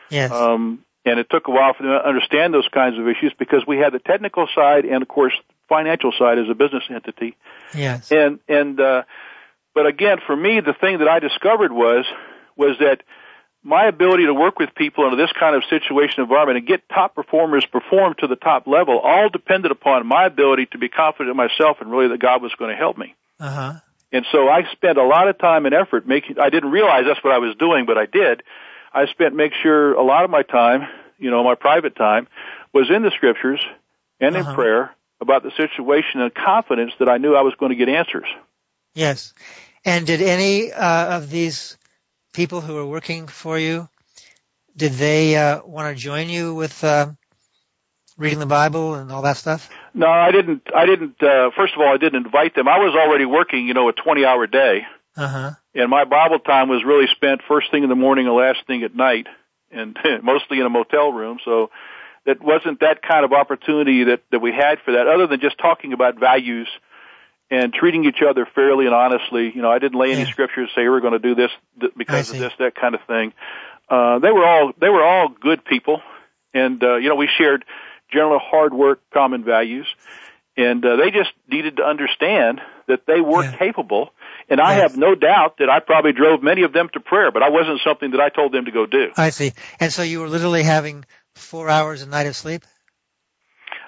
[0.10, 0.32] yes.
[0.32, 3.64] um, and it took a while for them to understand those kinds of issues because
[3.68, 5.34] we had the technical side and, of course,
[5.68, 7.36] financial side as a business entity.
[7.74, 8.12] yes.
[8.12, 9.04] And and uh,
[9.74, 12.06] but again, for me, the thing that I discovered was
[12.56, 13.02] was that
[13.64, 17.14] my ability to work with people under this kind of situation environment and get top
[17.14, 21.38] performers perform to the top level all depended upon my ability to be confident in
[21.38, 23.16] myself and really that God was going to help me.
[23.40, 23.74] Uh huh.
[24.12, 27.24] And so I spent a lot of time and effort making, I didn't realize that's
[27.24, 28.42] what I was doing, but I did.
[28.94, 30.88] I spent, make sure a lot of my time,
[31.20, 32.28] you know, my private time
[32.74, 33.64] was in the scriptures
[34.20, 34.50] and Uh-huh.
[34.50, 37.90] in prayer about the situation and confidence that I knew I was going to get
[37.90, 38.28] answers.
[38.96, 39.34] Yes.
[39.86, 41.78] And did any uh, of these
[42.40, 43.90] people who were working for you,
[44.74, 47.12] did they uh, want to join you with uh,
[48.18, 49.70] reading the Bible and all that stuff?
[49.94, 52.70] No, I didn't, I didn't, uh, first of all, I didn't invite them.
[52.70, 54.84] I was already working, you know, a 20 hour day
[55.18, 55.52] Uh huh.
[55.76, 58.84] and my Bible time was really spent first thing in the morning and last thing
[58.84, 59.28] at night
[59.70, 61.40] and mostly in a motel room.
[61.44, 61.72] So
[62.26, 65.58] that wasn't that kind of opportunity that, that we had for that other than just
[65.58, 66.70] talking about values
[67.52, 69.52] and treating each other fairly and honestly.
[69.54, 70.32] You know, I didn't lay any Yeah.
[70.32, 73.34] scriptures say we're going to do this th- because of this, that kind of thing.
[73.90, 76.02] Uh, they were all, they were all good people.
[76.54, 77.66] And, uh, you know, we shared
[78.12, 79.88] general hard work, common values.
[80.58, 83.58] And, uh, they just needed to understand that they were Yeah.
[83.58, 84.14] capable.
[84.50, 84.82] And I Yes.
[84.92, 87.82] have no doubt that I probably drove many of them to prayer, but I wasn't
[87.84, 89.12] something that I told them to go do.
[89.16, 89.54] I see.
[89.80, 92.64] And so you were literally having four hours a night of sleep?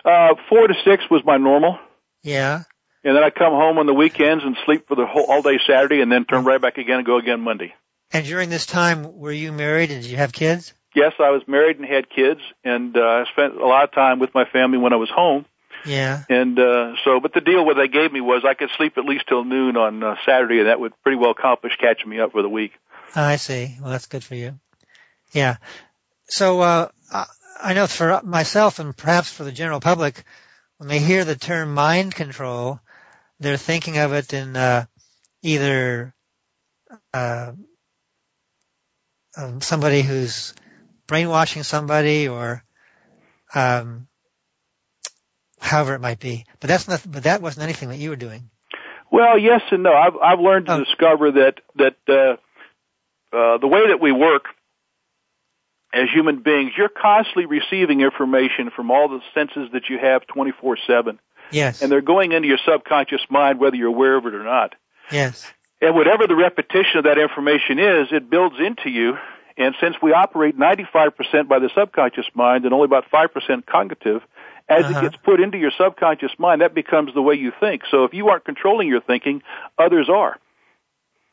[0.05, 1.77] Uh, four to six was my normal.
[2.23, 2.63] Yeah.
[3.03, 5.59] And then I come home on the weekends and sleep for the whole all day
[5.65, 7.73] Saturday, and then turn right back again and go again Monday.
[8.13, 10.73] And during this time, were you married and did you have kids?
[10.93, 14.19] Yes, I was married and had kids, and uh, I spent a lot of time
[14.19, 15.45] with my family when I was home.
[15.85, 16.23] Yeah.
[16.29, 19.05] And uh, so, but the deal what they gave me was I could sleep at
[19.05, 22.33] least till noon on uh, Saturday, and that would pretty well accomplish catching me up
[22.33, 22.73] for the week.
[23.15, 23.77] I see.
[23.81, 24.59] Well, that's good for you.
[25.31, 25.55] Yeah.
[26.25, 27.25] So, uh, I-
[27.63, 30.23] I know for myself and perhaps for the general public,
[30.77, 32.79] when they hear the term mind control,
[33.41, 34.85] they're thinking of it in, uh,
[35.43, 36.13] either,
[37.13, 37.53] uh,
[39.37, 40.53] um, somebody who's
[41.07, 42.63] brainwashing somebody or,
[43.55, 44.07] um,
[45.59, 46.45] however it might be.
[46.59, 48.49] But that's not, but that wasn't anything that you were doing.
[49.11, 49.93] Well, yes and no.
[49.93, 50.79] I've I've learned to Oh.
[50.85, 52.53] discover that that uh,
[53.37, 54.45] uh, the way that we work
[55.93, 61.19] as human beings, you're constantly receiving information from all the senses that you have 24/7,
[61.51, 61.81] Yes.
[61.81, 64.75] and they're going into your subconscious mind whether you're aware of it or not.
[65.11, 65.51] yes.
[65.83, 69.17] And whatever the repetition of that information is, it builds into you.
[69.57, 74.21] And since we operate 95% by the subconscious mind and only about 5% cognitive,
[74.69, 74.99] as Uh-huh.
[74.99, 77.81] it gets put into your subconscious mind, that becomes the way you think.
[77.89, 79.41] So if you aren't controlling your thinking,
[79.79, 80.37] others are.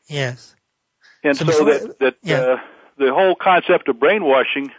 [0.07, 0.55] Yes.
[1.23, 2.35] And So so, that, that yeah.
[2.39, 2.57] uh,
[2.97, 4.71] the whole concept of brainwashing,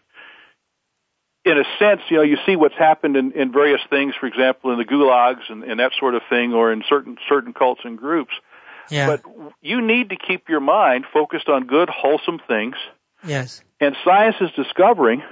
[1.44, 4.72] in a sense, you know, you see what's happened in, in various things, for example,
[4.72, 7.96] in the gulags and, and that sort of thing, or in certain certain cults and
[7.96, 8.32] groups.
[8.90, 9.06] Yeah.
[9.06, 9.22] But
[9.62, 12.74] you need to keep your mind focused on good, wholesome things.
[13.24, 13.62] yes.
[13.80, 15.22] And science is discovering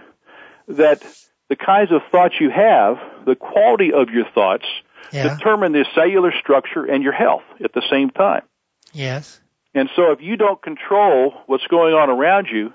[0.68, 1.03] that
[1.51, 4.64] the kinds of thoughts you have, the quality of your thoughts,
[5.12, 5.37] Yeah.
[5.37, 8.42] determine the cellular structure and your health at the same time.
[8.92, 9.40] Yes.
[9.75, 12.73] And so if you don't control what's going on around you,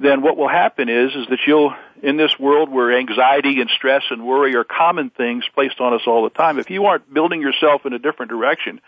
[0.00, 4.02] then what will happen is, is that you'll, in this world where anxiety and stress
[4.10, 7.40] and worry are common things placed on us all the time, if you aren't building
[7.42, 8.80] yourself in a different direction,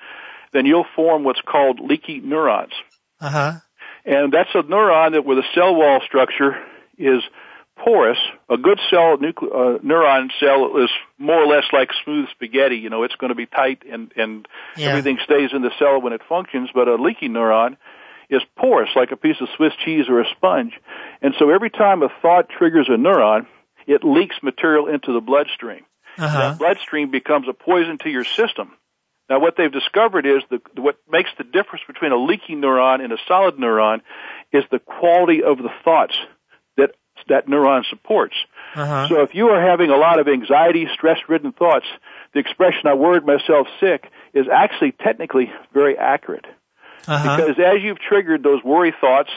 [0.53, 2.73] then you'll form what's called leaky neurons.
[3.21, 3.53] Uh huh.
[4.05, 6.57] And that's a neuron that with a cell wall structure
[6.99, 7.23] is
[7.77, 8.19] porous.
[8.49, 12.77] A good cell, nucle- uh, neuron cell is more or less like smooth spaghetti.
[12.77, 14.47] You know, it's going to be tight and, and
[14.77, 14.89] Yeah.
[14.89, 17.77] everything stays in the cell when it functions, but a leaky neuron
[18.33, 20.73] is porous like a piece of Swiss cheese or a sponge.
[21.21, 23.47] And so every time a thought triggers a neuron,
[23.87, 25.83] it leaks material into the bloodstream.
[26.19, 26.39] Uh huh.
[26.39, 28.73] That bloodstream becomes a poison to your system.
[29.29, 33.13] Now, what they've discovered is the, what makes the difference between a leaky neuron and
[33.13, 34.01] a solid neuron
[34.53, 36.17] is the quality of the thoughts
[36.77, 36.93] that
[37.29, 38.35] that neuron supports.
[38.75, 39.09] Uh huh.
[39.09, 41.87] So if you are having a lot of anxiety, stress-ridden thoughts,
[42.35, 46.47] the expression "I worried myself sick" is actually technically very accurate
[47.07, 47.37] Uh huh.
[47.37, 49.31] because as you've triggered those worry thoughts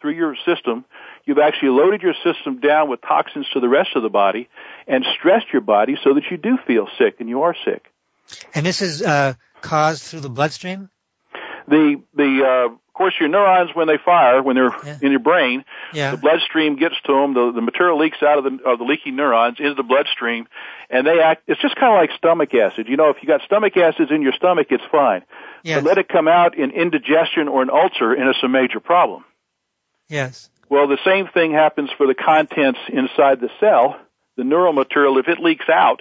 [0.00, 0.84] through your system,
[1.24, 4.48] you've actually loaded your system down with toxins to the rest of the body
[4.86, 7.84] and stressed your body so that you do feel sick and you are sick.
[8.54, 10.90] And this is uh, caused through the bloodstream.
[11.68, 14.98] The the uh, of course your neurons when they fire when they're Yeah.
[15.00, 16.10] in your brain, Yeah.
[16.10, 17.34] the bloodstream gets to them.
[17.34, 20.46] The, the material leaks out of the of the leaky neurons into the bloodstream,
[20.90, 21.44] and they act.
[21.46, 22.88] It's just kind of like stomach acid.
[22.88, 25.22] You know, if you got stomach acids in your stomach, it's fine.
[25.62, 25.76] Yes.
[25.82, 29.24] But let it come out in indigestion or an ulcer, and it's a major problem.
[30.08, 30.50] Yes.
[30.68, 33.96] Well, the same thing happens for the contents inside the cell.
[34.36, 36.00] The neural material, if it leaks out,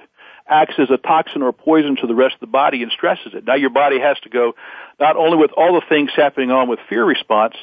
[0.50, 3.46] acts as a toxin or poison to the rest of the body and stresses it.
[3.46, 4.54] Now your body has to go
[5.00, 7.56] not only with all the things happening on with fear response,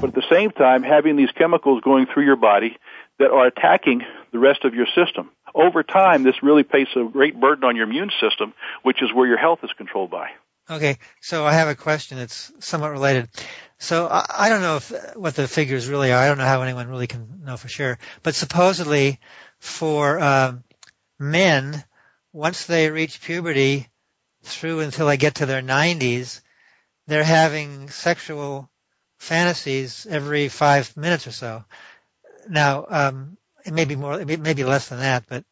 [0.00, 2.76] but at the same time having these chemicals going through your body
[3.18, 5.30] that are attacking the rest of your system.
[5.54, 9.26] Over time, this really places a great burden on your immune system, which is where
[9.26, 10.30] your health is controlled by.
[10.70, 13.28] Okay, so I have a question that's somewhat related.
[13.78, 16.18] So I, I don't know if what the figures really are.
[16.18, 17.98] I don't know how anyone really can know for sure.
[18.22, 19.18] But supposedly,
[19.58, 20.64] for um,
[21.18, 21.84] men,
[22.32, 23.88] once they reach puberty,
[24.44, 26.40] through until they get to their 90s,
[27.06, 28.68] they're having sexual
[29.18, 31.64] fantasies every five minutes or so.
[32.48, 35.44] Now, um, it may be more, it may- maybe less than that, but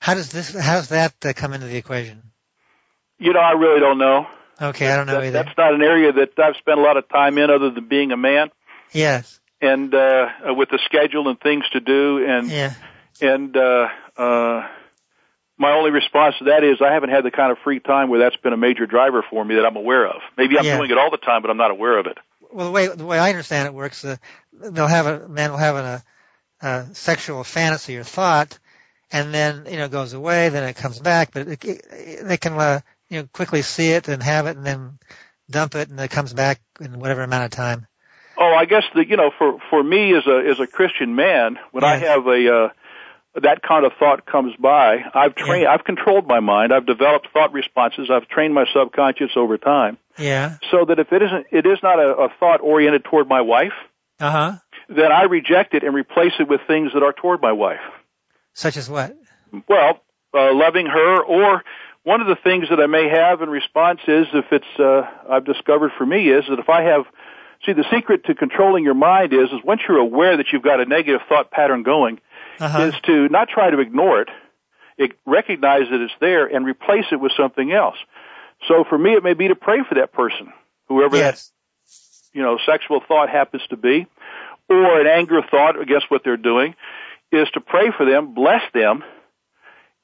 [0.00, 2.22] how does this, how does that uh, come into the equation?
[3.18, 4.26] You know, I really don't know.
[4.60, 5.42] Okay, I don't know That- either.
[5.44, 8.12] That's not an area that I've spent a lot of time in other than being
[8.12, 8.50] a man.
[8.92, 9.40] Yes.
[9.60, 12.74] and uh, with the schedule and things to do, and Yeah.
[13.22, 14.68] and uh, uh,
[15.58, 18.20] my only response to that is I haven't had the kind of free time where
[18.20, 20.20] that's been a major driver for me that I'm aware of.
[20.36, 20.76] Maybe I'm Yeah.
[20.76, 22.18] doing it all the time, but I'm not aware of it.
[22.52, 24.16] Well, the way the way I understand it works, uh,
[24.52, 26.02] they'll have a man will have a,
[26.60, 28.58] a sexual fantasy or thought,
[29.10, 32.36] and then you know it goes away, then it comes back, but it, it, they
[32.36, 34.98] can uh, you know quickly see it and have it, and then
[35.50, 37.86] dump it, and it comes back in whatever amount of time.
[38.38, 41.58] Oh, I guess the you know for for me as a as a Christian man,
[41.72, 42.68] when I have a uh,
[43.42, 45.72] that kind of thought comes by, I've trained, Yeah.
[45.72, 50.56] I've controlled my mind, I've developed thought responses, I've trained my subconscious over time, Yeah.
[50.70, 53.74] so that if it isn't it is not a, a thought oriented toward my wife,
[54.20, 54.52] Uh huh.
[54.88, 57.80] then I reject it and replace it with things that are toward my wife.
[58.54, 59.14] Such as what?
[59.68, 60.00] well,
[60.34, 61.62] uh, loving her, or
[62.04, 65.44] one of the things that I may have in response is if it's uh, I've
[65.44, 67.04] discovered for me is that if I have
[67.64, 70.78] see the secret to controlling your mind is is once you're aware that you've got
[70.80, 72.20] a negative thought pattern going
[72.58, 72.82] Uh huh.
[72.84, 74.28] is to not try to ignore it,
[74.98, 77.96] it recognize that it's there and replace it with something else.
[78.68, 80.52] So for me, it may be to pray for that person,
[80.88, 81.42] whoever that
[82.32, 84.06] you know, sexual thought happens to be,
[84.68, 86.74] or an anger thought against what they're doing,
[87.32, 89.02] is to pray for them, bless them,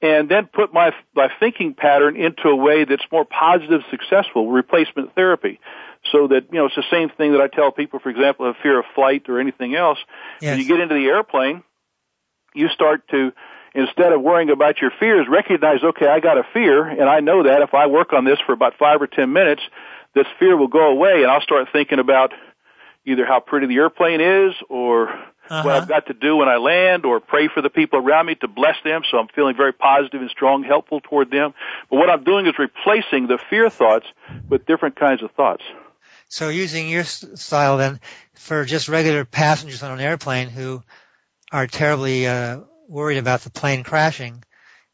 [0.00, 5.14] and then put my my thinking pattern into a way that's more positive, successful, replacement
[5.14, 5.60] therapy.
[6.10, 8.56] So that, you know, it's the same thing that I tell people, for example, of
[8.60, 9.98] fear of flight or anything else.
[10.40, 10.52] Yes.
[10.52, 11.62] When you get into the airplane,
[12.54, 13.32] you start to,
[13.74, 17.44] instead of worrying about your fears, recognize, okay, I got a fear, and I know
[17.44, 19.62] that if I work on this for about five or ten minutes,
[20.14, 22.32] this fear will go away, and I'll start thinking about
[23.04, 25.62] either how pretty the airplane is, or Uh-huh.
[25.64, 28.36] what I've got to do when I land, or pray for the people around me
[28.36, 31.52] to bless them, so I'm feeling very positive and strong, helpful toward them.
[31.90, 34.06] But what I'm doing is replacing the fear thoughts
[34.48, 35.62] with different kinds of thoughts.
[36.28, 38.00] So using your style then
[38.34, 40.82] for just regular passengers on an airplane who
[41.52, 44.42] are terribly uh, worried about the plane crashing,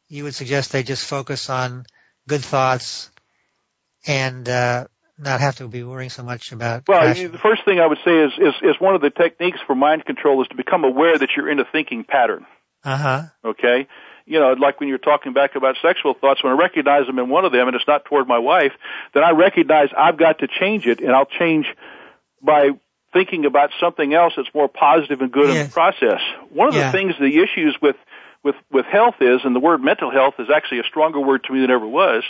[0.07, 1.85] you would suggest they just focus on
[2.27, 3.09] good thoughts
[4.05, 4.85] and uh,
[5.17, 7.31] not have to be worrying so much about Well, crashing.
[7.31, 10.05] the first thing I would say is, is, is one of the techniques for mind
[10.05, 12.45] control is to become aware that you're in a thinking pattern.
[12.83, 13.21] Uh huh.
[13.43, 13.87] Okay?
[14.25, 17.29] you know, like when you're talking back about sexual thoughts, when I recognize them in
[17.29, 18.73] one of them and it's not toward my wife,
[19.15, 21.65] then I recognize I've got to change it and I'll change
[22.39, 22.69] by
[23.13, 25.57] thinking about something else that's more positive and good Yes.
[25.57, 26.21] in the process.
[26.49, 26.91] One of Yeah.
[26.91, 27.95] the things, the issues with,
[28.43, 31.53] with, with health is, and the word mental health is actually a stronger word to
[31.53, 32.23] me than ever was,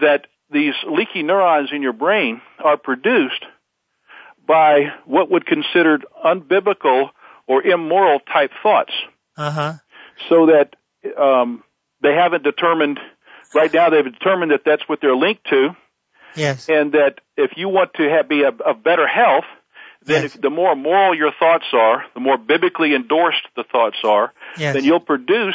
[0.00, 3.44] that these leaky neurons in your brain are produced
[4.46, 7.10] by what would considered unbiblical
[7.48, 8.92] or immoral type thoughts
[9.36, 9.72] Uh huh.
[10.28, 10.76] so that
[11.20, 11.62] um,
[12.02, 12.98] they haven't determined
[13.54, 15.76] right now they've determined that that's what they're linked to
[16.36, 16.68] Yes.
[16.68, 19.44] and that if you want to have, be of, of better health
[20.06, 20.34] then Yes.
[20.36, 24.74] if, the more moral your thoughts are the more biblically endorsed the thoughts are Yes.
[24.74, 25.54] then you'll produce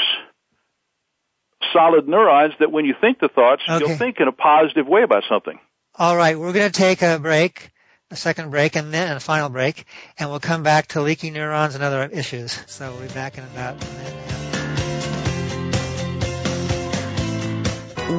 [1.73, 3.79] solid neurons that when you think the thoughts Okay.
[3.85, 5.59] you'll think in a positive way about something
[5.97, 7.69] All right, we're going to take a break,
[8.11, 9.85] a second break, and then a final break,
[10.17, 12.57] and we'll come back to leaky neurons and other issues.
[12.67, 14.17] So we'll be back in about a minute.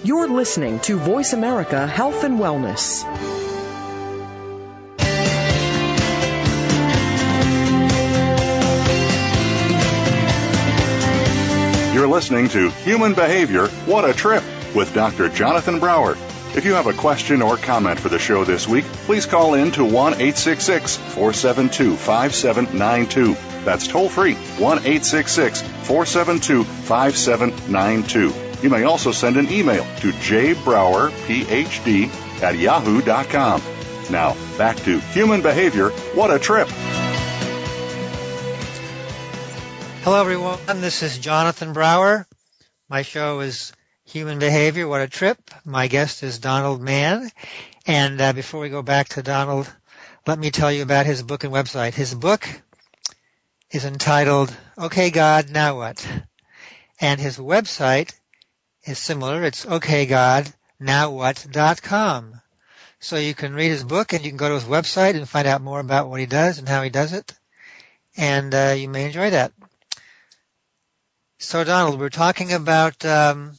[0.04, 3.04] You're listening to Voice America Health and Wellness.
[11.94, 15.28] You're listening to Human Behavior What a Trip with Dr.
[15.28, 16.16] Jonathan Brower.
[16.56, 19.70] If you have a question or comment for the show this week, please call in
[19.72, 23.36] to 1 866 472 5792.
[23.64, 28.34] That's toll free 1 866 472 5792.
[28.62, 31.22] You may also send an email to jbrowerphd
[32.42, 33.62] at yahoo.com.
[34.10, 36.68] Now, back to Human Behavior What a Trip.
[40.02, 40.58] Hello, everyone.
[40.80, 42.26] This is Jonathan Brower.
[42.88, 43.72] My show is
[44.08, 44.86] Human Behavior.
[44.88, 45.38] What a trip.
[45.66, 47.30] My guest is Donald Mann.
[47.86, 49.70] And uh, before we go back to Donald,
[50.26, 51.92] let me tell you about his book and website.
[51.92, 52.48] His book
[53.70, 56.08] is entitled Okay God, Now What?
[56.98, 58.14] And his website
[58.82, 59.44] is similar.
[59.44, 62.40] It's okgodnowwhat.com.
[63.00, 65.46] So you can read his book and you can go to his website and find
[65.46, 67.34] out more about what he does and how he does it.
[68.16, 69.52] And uh, you may enjoy that.
[71.40, 73.52] So, Donald, we're talking about um,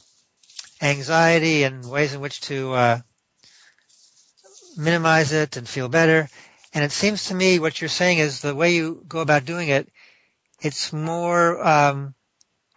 [0.80, 2.98] anxiety and ways in which to uh,
[4.76, 6.28] minimize it and feel better.
[6.72, 9.68] And it seems to me what you're saying is the way you go about doing
[9.68, 9.88] it,
[10.60, 12.14] it's more um,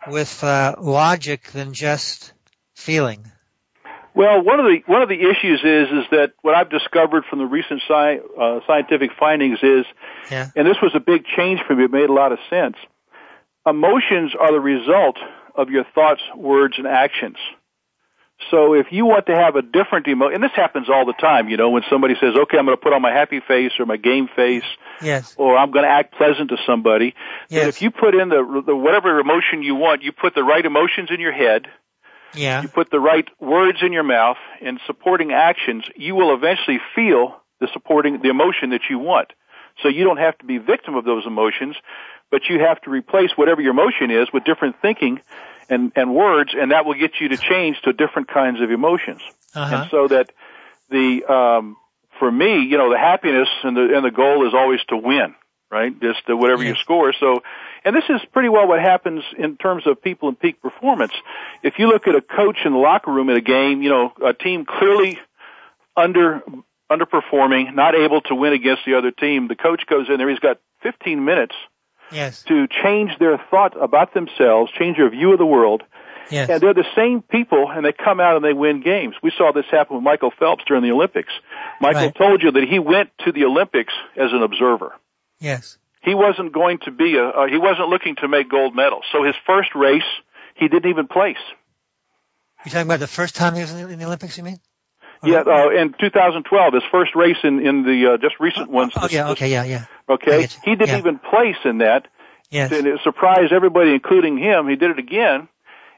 [0.07, 2.33] with uh, logic than just
[2.75, 3.31] feeling.
[4.15, 7.39] Well, one of the one of the issues is is that what I've discovered from
[7.39, 9.85] the recent sci, uh, scientific findings is,
[10.29, 10.49] Yeah.
[10.55, 11.85] and this was a big change for me.
[11.85, 12.75] It made a lot of sense.
[13.65, 15.17] Emotions are the result
[15.55, 17.37] of your thoughts, words, and actions.
[18.51, 21.49] So if you want to have a different emotion, and this happens all the time,
[21.49, 23.85] you know, when somebody says, "Okay, I'm going to put on my happy face or
[23.85, 24.63] my game face,"
[25.01, 25.35] Yes.
[25.37, 27.15] or I'm going to act pleasant to somebody.
[27.49, 27.67] Yes.
[27.67, 31.09] If you put in the, the whatever emotion you want, you put the right emotions
[31.11, 31.67] in your head
[32.33, 32.61] Yeah.
[32.61, 37.35] you put the right words in your mouth and supporting actions, you will eventually feel
[37.59, 39.31] the supporting, the emotion that you want.
[39.81, 41.75] So you don't have to be victim of those emotions,
[42.31, 45.19] but you have to replace whatever your emotion is with different thinking
[45.69, 49.21] and, and words, and that will get you to change to different kinds of emotions.
[49.55, 49.75] Uh-huh.
[49.75, 50.31] And so that
[50.89, 51.77] the, um,
[52.19, 55.35] for me, you know, the happiness and the, and the goal is always to win,
[55.71, 55.91] right?
[55.99, 57.13] Just uh, whatever you score.
[57.19, 57.43] So,
[57.83, 61.13] and this is pretty well what happens in terms of people in peak performance.
[61.63, 64.13] If you look at a coach in the locker room at a game, you know,
[64.25, 65.19] a team clearly
[65.95, 66.41] under,
[66.91, 70.39] underperforming, not able to win against the other team, the coach goes in there, he's
[70.39, 71.55] got 15 minutes
[72.13, 72.43] Yes.
[72.43, 75.83] to change their thought about themselves, change their view of the world,
[76.29, 76.49] Yes.
[76.49, 79.15] And they're the same people, and they come out and they win games.
[79.21, 81.31] We saw this happen with Michael Phelps during the Olympics.
[81.81, 82.15] Michael Right.
[82.15, 84.93] told you that he went to the Olympics as an observer.
[85.39, 85.77] Yes.
[86.01, 89.03] He wasn't going to be a, uh, he wasn't looking to make gold medals.
[89.11, 90.01] So his first race,
[90.55, 91.37] he didn't even place.
[92.65, 94.59] You're talking about the first time he was in the, in the Olympics, you mean?
[95.23, 98.93] Yeah, uh, in 2012, his first race in in the uh, just recent ones.
[98.95, 99.85] Oh, yeah, okay, yeah, yeah.
[100.09, 100.97] Okay, he didn't Yeah.
[100.97, 102.07] even place in that,
[102.49, 102.71] Yes.
[102.71, 104.67] and it surprised everybody, including him.
[104.67, 105.47] He did it again,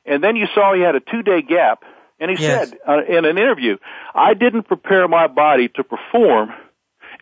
[0.05, 1.83] and then you saw he had a two-day gap,
[2.19, 2.69] and he Yes.
[2.69, 3.77] said uh, in an interview,
[4.13, 6.53] "I didn't prepare my body to perform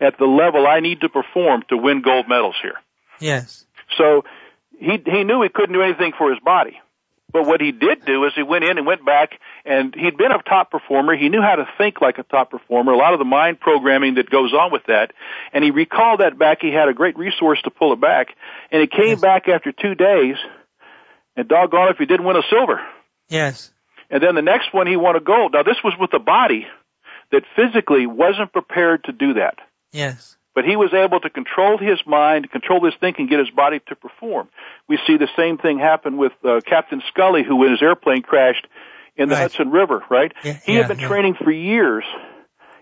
[0.00, 2.78] at the level I need to perform to win gold medals here."
[3.18, 3.64] Yes.
[3.96, 4.24] So
[4.78, 6.78] he he knew he couldn't do anything for his body.
[7.34, 10.30] But what he did do is he went in and went back and he'd been
[10.30, 11.16] a top performer.
[11.16, 14.14] He knew how to think like a top performer, a lot of the mind programming
[14.14, 15.12] that goes on with that.
[15.52, 16.58] And he recalled that back.
[16.60, 18.28] He had a great resource to pull it back.
[18.70, 19.20] And he came Yes.
[19.20, 20.36] back after two days
[21.36, 22.80] and doggone if he didn't win a silver.
[23.28, 23.72] Yes.
[24.10, 25.54] And then the next one he won a gold.
[25.54, 26.68] Now this was with a body
[27.32, 29.58] that physically wasn't prepared to do that
[29.90, 30.33] Yes.
[30.54, 33.96] But he was able to control his mind, control his thinking, get his body to
[33.96, 34.48] perform.
[34.88, 38.66] We see the same thing happen with uh, Captain Scully, who when his airplane crashed
[39.16, 39.42] in the Right.
[39.42, 40.32] Hudson River, right?
[40.42, 41.08] Yeah, he yeah, had been yeah.
[41.08, 42.04] training for years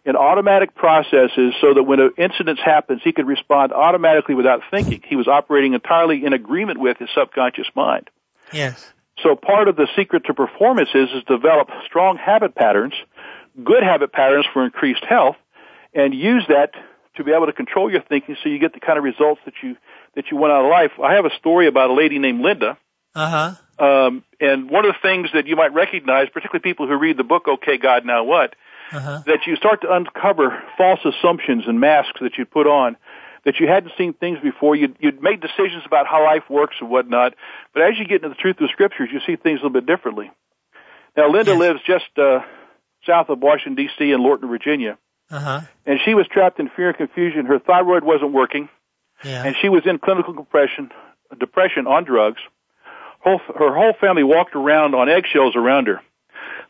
[0.05, 5.03] in automatic processes so that when an incident happens, he could respond automatically without thinking.
[5.07, 8.11] He was operating entirely in agreement with his subconscious mind.
[8.53, 8.93] Yes.
[9.23, 12.95] So part of the secret to performance is, is develop strong habit patterns,
[13.62, 15.37] good habit patterns for increased health,
[15.95, 16.73] and use that
[17.17, 19.55] to be able to control your thinking so you get the kind of results that
[19.63, 19.77] you
[20.15, 20.93] that you want out of life.
[21.03, 22.77] I have a story about a lady named Linda,
[23.15, 23.85] Uh huh.
[23.85, 27.25] um, and one of the things that you might recognize, particularly people who read the
[27.25, 28.55] book "Okay, God, Now What,"
[28.93, 29.23] Uh huh.
[29.27, 32.97] that you start to uncover false assumptions and masks that you put on
[33.45, 34.77] that you hadn't seen things before.
[34.77, 37.35] You'd, you'd made decisions about how life works and whatnot,
[37.75, 39.71] but as you get into the truth of the scriptures, you see things a little
[39.71, 40.31] bit differently.
[41.17, 41.59] Now, Linda Yes.
[41.59, 42.41] lives just uh,
[43.05, 44.13] south of Washington D.C.
[44.13, 44.97] in Lorton, Virginia,
[45.33, 45.61] Uh huh.
[45.87, 47.47] and she was trapped in fear and confusion.
[47.47, 48.68] Her thyroid wasn't working,
[49.24, 49.45] Yeah.
[49.45, 50.91] and she was in clinical depression,
[51.41, 52.41] depression on drugs.
[53.20, 56.01] Whole, her whole family walked around on eggshells around her.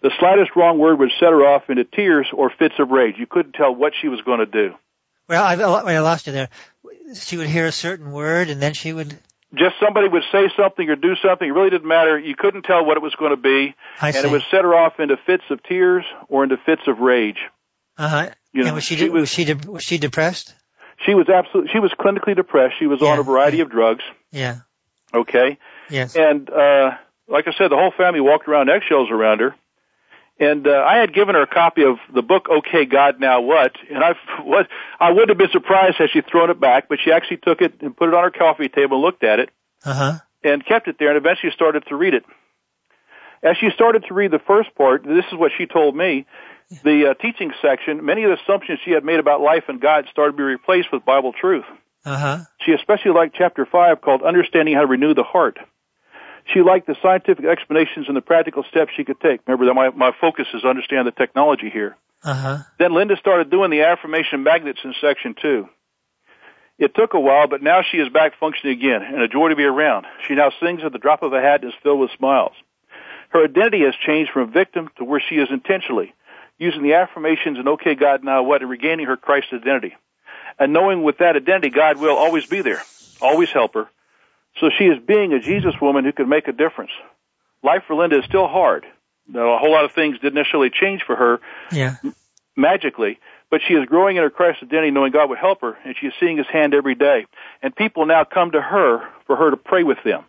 [0.02, 3.14] The slightest wrong word would set her off into tears or fits of rage.
[3.18, 4.74] You couldn't tell what she was going to do.
[5.28, 6.48] Well, I, I lost you there.
[7.14, 9.16] She would hear a certain word, and then she would.
[9.54, 11.48] Just somebody would say something or do something.
[11.48, 12.18] It really didn't matter.
[12.18, 14.26] You couldn't tell what it was going to be, I and see.
[14.28, 17.38] it would set her off into fits of tears or into fits of rage.
[17.96, 18.30] Uh huh.
[18.52, 20.54] You know, and was she, she de- was, was- she de- was she depressed?
[21.06, 21.70] She was absolutely.
[21.72, 22.74] She was clinically depressed.
[22.78, 23.62] She was on a variety yeah.
[23.64, 24.04] of drugs.
[24.30, 24.56] Yeah.
[25.12, 25.58] Okay.
[25.90, 26.14] Yes.
[26.14, 26.92] And uh,
[27.28, 29.54] like I said, the whole family walked around eggshells around her.
[30.38, 33.72] And uh, I had given her a copy of the book "Okay, God, Now What,"
[33.90, 34.68] and I what
[35.00, 37.80] I wouldn't have been surprised had she thrown it back, but she actually took it
[37.82, 39.50] and put it on her coffee table and looked at it
[39.84, 40.18] Uh huh.
[40.44, 42.24] and kept it there, and eventually started to read it.
[43.42, 46.26] As she started to read the first part, this is what she told me.
[46.82, 50.06] The uh, teaching section, many of the assumptions she had made about life and God
[50.10, 51.64] started to be replaced with Bible truth.
[52.04, 52.38] Uh huh.
[52.64, 55.58] She especially liked chapter 5 called Understanding How to Renew the Heart.
[56.52, 59.40] She liked the scientific explanations and the practical steps she could take.
[59.46, 61.96] Remember that my, my focus is understand the technology here.
[62.24, 62.58] Uh huh.
[62.78, 65.68] Then Linda started doing the affirmation magnets in section 2.
[66.78, 69.56] It took a while, but now she is back functioning again and a joy to
[69.56, 70.06] be around.
[70.26, 72.54] She now sings at the drop of a hat and is filled with smiles.
[73.28, 76.12] Her identity has changed from victim to where she is intentionally
[76.58, 79.94] using the affirmations and okay God now what and regaining her Christ identity.
[80.58, 82.82] And knowing with that identity God will always be there,
[83.20, 83.88] always help her.
[84.60, 86.90] So she is being a Jesus woman who can make a difference.
[87.62, 88.84] Life for Linda is still hard.
[89.26, 91.40] Now, a whole lot of things didn't necessarily change for her
[91.70, 91.96] Yeah.
[92.56, 93.18] magically,
[93.50, 96.06] but she is growing in her Christ identity, knowing God would help her, and she
[96.08, 97.26] is seeing His hand every day.
[97.62, 100.24] And people now come to her for her to pray with them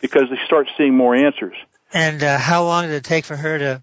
[0.00, 1.54] because they start seeing more answers.
[1.92, 3.82] And uh, how long did it take for her to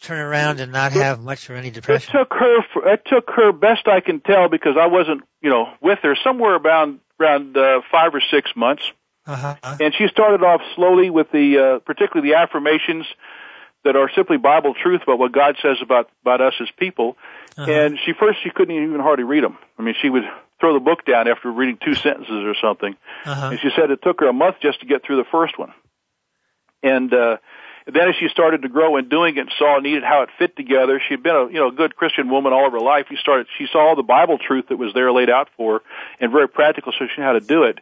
[0.00, 2.14] turn around and not have much or any depression?
[2.14, 2.62] It took her.
[2.72, 6.16] For, it took her best I can tell because I wasn't, you know, with her
[6.22, 8.82] somewhere around around uh, five or six months.
[9.26, 9.76] Uh huh.
[9.80, 13.06] And she started off slowly with the, uh, particularly the affirmations
[13.84, 17.16] that are simply Bible truth about what God says about about us as people.
[17.56, 17.70] Uh-huh.
[17.70, 19.58] And she first she couldn't even hardly read them.
[19.78, 20.24] I mean, she would
[20.60, 22.96] throw the book down after reading two sentences or something.
[23.24, 23.50] Uh-huh.
[23.52, 25.72] And she said it took her a month just to get through the first one.
[26.82, 27.36] And uh,
[27.86, 30.28] then as she started to grow in doing it and saw and needed how it
[30.38, 32.80] fit together, she had been a you know a good Christian woman all of her
[32.80, 33.06] life.
[33.08, 35.82] She started she saw all the Bible truth that was there laid out for her
[36.20, 37.78] and very practical, so she knew how to do it.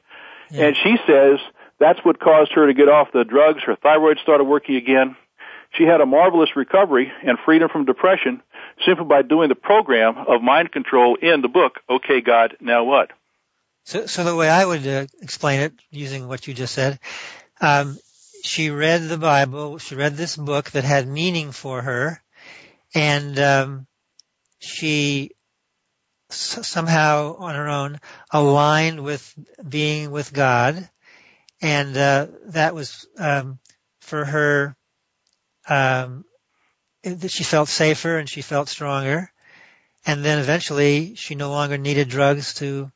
[0.50, 0.66] Yeah.
[0.66, 1.38] And she says
[1.78, 3.62] that's what caused her to get off the drugs.
[3.64, 5.16] Her thyroid started working again.
[5.76, 8.42] She had a marvelous recovery and freedom from depression
[8.86, 13.10] simply by doing the program of mind control in the book, Okay God, Now What?
[13.84, 16.98] So, so the way I would uh, explain it, using what you just said,
[17.60, 17.98] um,
[18.44, 19.78] she read the Bible.
[19.78, 22.22] She read this book that had meaning for her,
[22.94, 23.86] and um,
[24.58, 25.32] she
[26.30, 29.34] s- somehow on her own aligned with
[29.68, 30.88] being with God,
[31.60, 33.58] and uh, that was um,
[34.00, 34.76] for her.
[35.68, 36.24] Um,
[37.02, 39.30] that she felt safer and she felt stronger,
[40.06, 42.90] and then eventually she no longer needed drugs to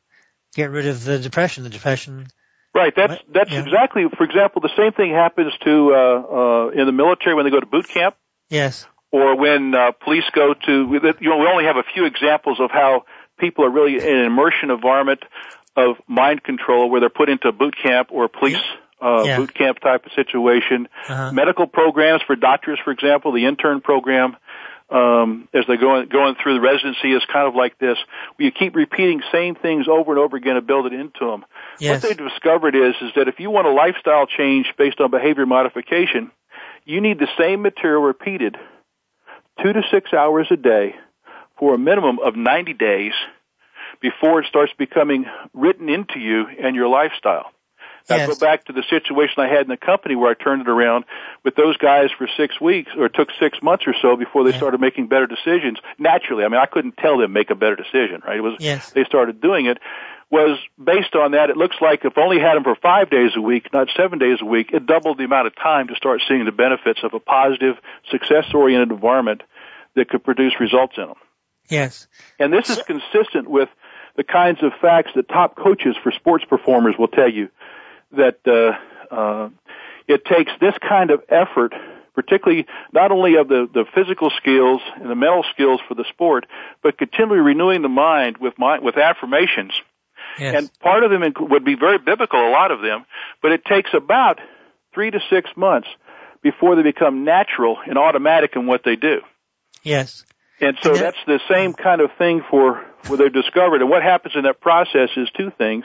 [0.55, 1.63] get rid of the depression.
[1.63, 2.27] The depression
[2.73, 2.93] Right.
[2.95, 3.59] That's that's Yeah.
[3.61, 4.05] exactly.
[4.17, 7.59] For example, the same thing happens to uh, uh, in the military when they go
[7.59, 8.15] to boot camp,
[8.49, 8.87] Yes.
[9.11, 10.71] or when uh, police go to.
[11.21, 13.03] You know, we only have a few examples of how
[13.37, 15.21] people are really in an immersion environment
[15.75, 18.57] of mind control, where they're put into a boot camp or police
[19.01, 19.37] uh, Yeah.
[19.37, 20.87] boot camp type of situation.
[21.09, 21.31] Uh-huh.
[21.31, 24.35] Medical programs for doctors, for example, the intern program.
[24.93, 27.97] Um, as they're going going through the residency is kind of like this.
[28.35, 31.45] Where you keep repeating same things over and over again and build it into them.
[31.79, 32.03] Yes.
[32.03, 35.47] What they've discovered is is that if you want a lifestyle change based on behavior
[35.47, 36.31] modification,
[36.85, 38.55] you need the same material repeated
[39.63, 40.95] two to six hours a day
[41.57, 43.13] for a minimum of 90 days
[44.01, 47.52] before it starts becoming written into you and your lifestyle.
[48.09, 50.69] I go back to the situation I had in the company where I turned it
[50.69, 51.05] around
[51.43, 54.51] with those guys for six weeks, or it took six months or so before they
[54.51, 54.57] Yeah.
[54.57, 55.79] started making better decisions.
[55.97, 58.37] Naturally, I mean, I couldn't tell them make a better decision, right?
[58.37, 58.91] It was Yes.
[58.91, 59.77] they started doing it.
[60.31, 61.51] Was based on that.
[61.51, 64.39] It looks like if only had them for five days a week, not seven days
[64.41, 67.19] a week, it doubled the amount of time to start seeing the benefits of a
[67.19, 67.75] positive,
[68.09, 69.43] success-oriented environment
[69.95, 71.17] that could produce results in them.
[71.69, 72.07] Yes.
[72.39, 73.69] And this is consistent with
[74.15, 77.49] the kinds of facts that top coaches for sports performers will tell you
[78.17, 79.49] that uh, uh,
[80.07, 81.73] it takes this kind of effort,
[82.15, 86.45] particularly not only of the, the physical skills and the mental skills for the sport,
[86.81, 89.73] but continually renewing the mind with mind, with affirmations.
[90.39, 90.55] Yes.
[90.55, 93.05] And part of them would be very biblical, a lot of them,
[93.41, 94.39] but it takes about
[94.93, 95.87] three to six months
[96.41, 99.21] before they become natural and automatic in what they do.
[99.83, 100.23] yes.
[100.61, 103.81] And so And that- that's the same kind of thing for what they've discovered.
[103.81, 105.83] And what happens in that process is two things.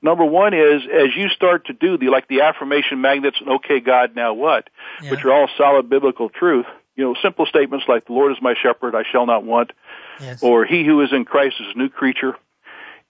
[0.00, 3.80] Number one is as you start to do the like the affirmation magnets and okay
[3.80, 4.68] God now what,
[5.02, 5.10] Yeah.
[5.10, 6.66] which are all solid biblical truth.
[6.96, 9.72] You know, simple statements like the Lord is my shepherd, I shall not want,
[10.20, 10.42] Yes.
[10.42, 12.36] or he who is in Christ is a new creature.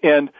[0.02, 0.30] And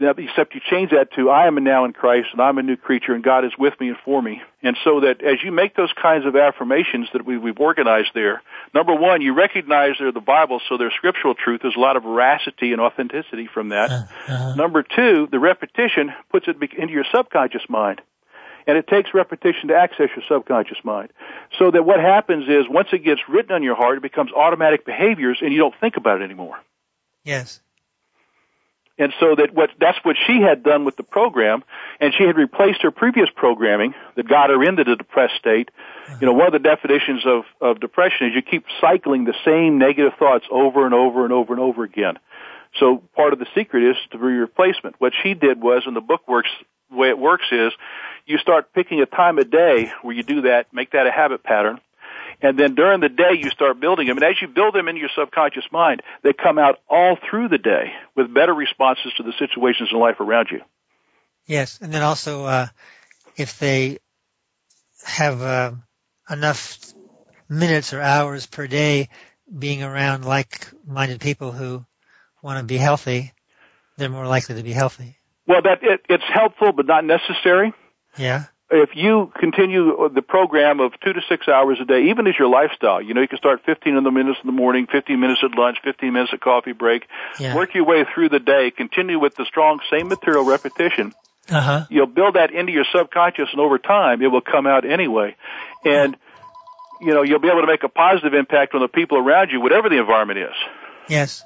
[0.00, 2.76] except you change that to I am a now in Christ and I'm a new
[2.76, 4.42] creature and God is with me and for me.
[4.62, 8.42] And so that as you make those kinds of affirmations that we, we've organized there,
[8.74, 11.60] number one, you recognize they're the Bible, so they're scriptural truth.
[11.62, 13.90] There's a lot of veracity and authenticity from that.
[13.90, 14.54] Uh-huh.
[14.56, 18.00] Number two, the repetition puts it into your subconscious mind.
[18.66, 21.10] And it takes repetition to access your subconscious mind.
[21.58, 24.86] So that what happens is once it gets written on your heart, it becomes automatic
[24.86, 26.56] behaviors and you don't think about it anymore.
[27.24, 27.60] Yes.
[28.96, 31.64] And so that what that's what she had done with the program,
[32.00, 35.70] and she had replaced her previous programming that got her into the depressed state.
[36.20, 39.78] You know, one of the definitions of of depression is you keep cycling the same
[39.78, 42.18] negative thoughts over and over and over and over again.
[42.78, 44.96] So part of the secret is to be replacement.
[45.00, 46.50] What she did was, and the book works
[46.90, 47.72] the way it works is,
[48.26, 51.42] you start picking a time of day where you do that, make that a habit
[51.42, 51.80] pattern,
[52.44, 54.18] and then during the day you start building them.
[54.18, 57.58] And as you build them into your subconscious mind, they come out all through the
[57.58, 60.60] day with better responses to the situations in life around you.
[61.46, 61.78] Yes.
[61.80, 62.66] And then also, uh,
[63.36, 63.98] if they
[65.04, 65.72] have, uh,
[66.30, 66.78] enough
[67.48, 69.08] minutes or hours per day
[69.58, 71.84] being around like-minded people who
[72.42, 73.32] want to be healthy,
[73.96, 75.16] they're more likely to be healthy.
[75.46, 77.72] Well, that it, it's helpful, but not necessary.
[78.18, 78.44] Yeah.
[78.70, 82.48] If you continue the program of two to six hours a day, even as your
[82.48, 85.40] lifestyle, you know, you can start 15 in the minutes in the morning, 15 minutes
[85.44, 87.06] at lunch, 15 minutes at coffee break.
[87.38, 87.54] Yeah.
[87.54, 88.70] Work your way through the day.
[88.70, 91.12] Continue with the strong same material repetition.
[91.50, 91.86] Uh huh.
[91.90, 95.36] You'll build that into your subconscious, and over time, it will come out anyway.
[95.84, 96.16] And
[97.00, 99.60] you know, you'll be able to make a positive impact on the people around you,
[99.60, 100.54] whatever the environment is.
[101.08, 101.44] Yes.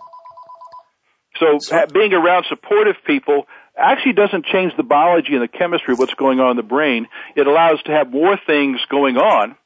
[1.41, 3.47] So, uh, being around supportive people
[3.79, 7.07] actually doesn't change the biology and the chemistry of what's going on in the brain.
[7.37, 9.57] It allows to have more things going on,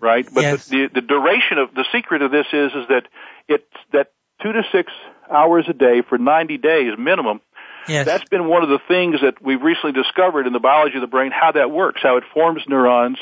[0.00, 0.26] right?
[0.32, 0.66] But Yes.
[0.66, 3.02] the, the, the duration of the secret of this is is that
[3.48, 4.12] it's that
[4.42, 4.92] two to six
[5.30, 7.40] hours a day for 90 days minimum.
[7.86, 8.06] Yes.
[8.06, 11.06] That's been one of the things that we've recently discovered in the biology of the
[11.06, 13.18] brain, how that works, how it forms neurons,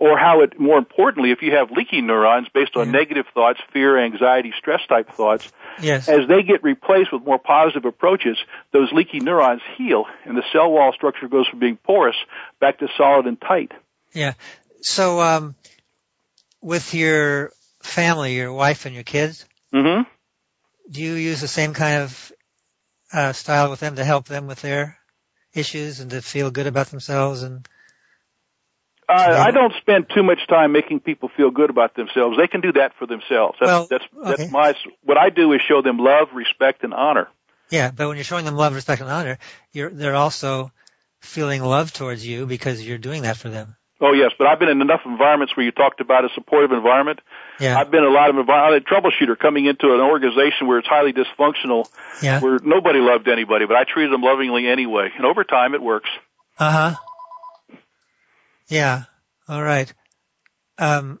[0.00, 2.92] or how it, more importantly, if you have leaky neurons based on Yeah.
[2.92, 5.44] negative thoughts, fear, anxiety, stress type thoughts,
[5.82, 6.08] yes.
[6.08, 8.38] as they get replaced with more positive approaches,
[8.72, 12.16] those leaky neurons heal and the cell wall structure goes from being porous
[12.60, 13.72] back to solid and tight.
[14.14, 14.32] Yeah.
[14.80, 15.54] So, um,
[16.62, 20.02] with your family, your wife and your kids, hmm
[20.90, 22.32] do you use the same kind of
[23.12, 24.98] uh, style with them to help them with their
[25.54, 27.44] issues and to feel good about themselves?
[27.44, 27.68] And
[29.10, 32.36] Uh, I don't spend too much time making people feel good about themselves.
[32.36, 33.58] They can do that for themselves.
[33.60, 34.42] That's Well, that's okay.
[34.42, 37.28] that's my what I do is show them love, respect, and honor.
[37.70, 39.38] Yeah, but when you're showing them love, respect, and honor,
[39.72, 40.70] you're they're also
[41.20, 43.76] feeling love towards you because you're doing that for them.
[44.00, 47.20] Oh yes, but I've been in enough environments where you talked about a supportive environment.
[47.58, 48.86] Yeah, I've been in a lot of environment.
[48.88, 51.86] I'm a troubleshooter coming into an organization where it's highly dysfunctional,
[52.22, 52.40] yeah.
[52.40, 55.10] where nobody loved anybody, but I treated them lovingly anyway.
[55.16, 56.08] And over time, it works.
[56.58, 57.09] Uh huh.
[58.70, 59.04] Yeah.
[59.48, 59.92] All right.
[60.78, 61.18] Um,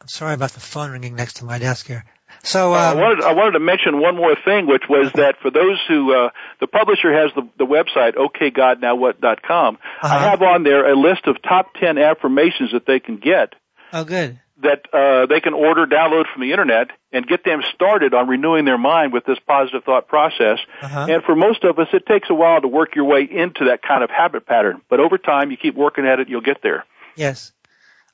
[0.00, 2.04] I'm sorry about the phone ringing next to my desk here.
[2.42, 5.50] So, I um, wanted I wanted to mention one more thing, which was that for
[5.50, 6.30] those who uh,
[6.60, 9.74] the publisher has the, the website okgodnowwhat.com.
[9.76, 10.06] Uh-huh.
[10.06, 13.54] I have on there a list of top ten affirmations that they can get
[13.92, 14.40] oh, good.
[14.62, 18.64] That uh, they can order, download from the internet, and get them started on renewing
[18.64, 20.58] their mind with this positive thought process.
[20.82, 21.06] Uh-huh.
[21.08, 23.82] And for most of us, it takes a while to work your way into that
[23.82, 24.80] kind of habit pattern.
[24.88, 26.84] But over time, you keep working at it, you'll get there.
[27.16, 27.52] Yes.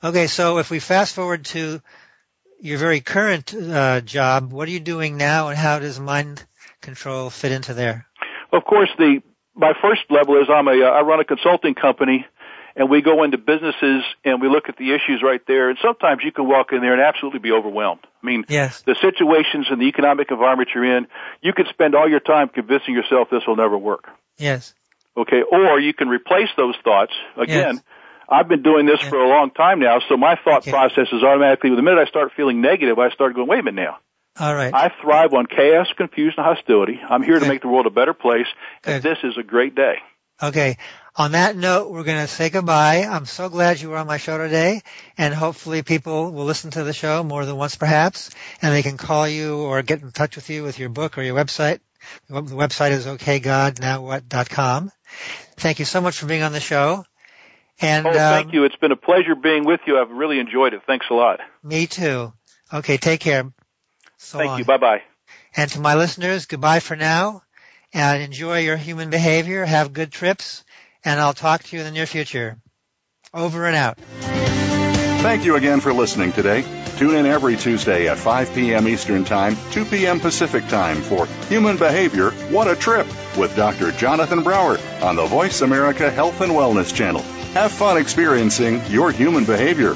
[0.03, 0.27] Okay.
[0.27, 1.81] So, if we fast forward to
[2.59, 6.43] your very current uh, job, what are you doing now, and how does mind
[6.81, 8.07] control fit into there?
[8.51, 9.21] Of course, the
[9.55, 12.25] my first level is I'm a uh, I run a consulting company,
[12.77, 15.69] and we go into businesses and we look at the issues right there.
[15.69, 18.05] And sometimes you can walk in there and absolutely be overwhelmed.
[18.23, 18.83] I mean, Yes.
[18.83, 21.07] the situations and the economic environment you're in,
[21.41, 24.05] you could spend all your time convincing yourself this will never work.
[24.37, 24.73] Yes.
[25.17, 27.11] Okay, or you can replace those thoughts.
[27.35, 27.83] Again, Yes.
[28.29, 29.09] I've been doing this Yeah.
[29.09, 30.71] for a long time now, so my thought Okay.
[30.71, 31.73] process is automatically.
[31.75, 33.97] The minute I start feeling negative, I start going, "Wait a minute now."
[34.39, 34.71] All right.
[34.71, 36.99] I thrive on chaos, confusion, and hostility.
[37.09, 38.45] I'm here to make the world a better place,
[38.85, 39.95] and this is a great day.
[40.43, 40.77] Okay.
[41.17, 43.07] On that note, we're going to say goodbye.
[43.09, 44.83] I'm so glad you were on my show today,
[45.17, 48.29] and hopefully people will listen to the show more than once perhaps,
[48.61, 51.23] and they can call you or get in touch with you with your book or
[51.23, 51.79] your website.
[52.29, 54.91] The website is okgodnowwhat.com.
[55.55, 57.03] Thank you so much for being on the show.
[57.81, 58.63] And Oh, thank um, you.
[58.65, 59.99] It's been a pleasure being with you.
[59.99, 60.83] I've really enjoyed it.
[60.85, 61.39] Thanks a lot.
[61.63, 62.31] me too.
[62.71, 63.51] Okay, take care.
[64.17, 64.59] So Thank long.
[64.59, 64.65] you.
[64.65, 65.01] Bye bye.
[65.55, 67.41] And to my listeners, goodbye for now,
[67.93, 69.65] and enjoy your human behavior.
[69.65, 70.63] Have good trips,
[71.07, 72.57] and I'll talk to you in the near future.
[73.33, 73.97] Over and out.
[75.23, 76.65] Thank you again for listening today.
[76.97, 78.87] Tune in every Tuesday at 5 p.m.
[78.87, 80.19] Eastern Time, 2 p.m.
[80.19, 83.91] Pacific Time for Human Behavior What a Trip with Dr.
[83.93, 87.21] Jonathan Brower on the Voice America Health and Wellness Channel.
[87.53, 89.95] Have fun experiencing your human behavior.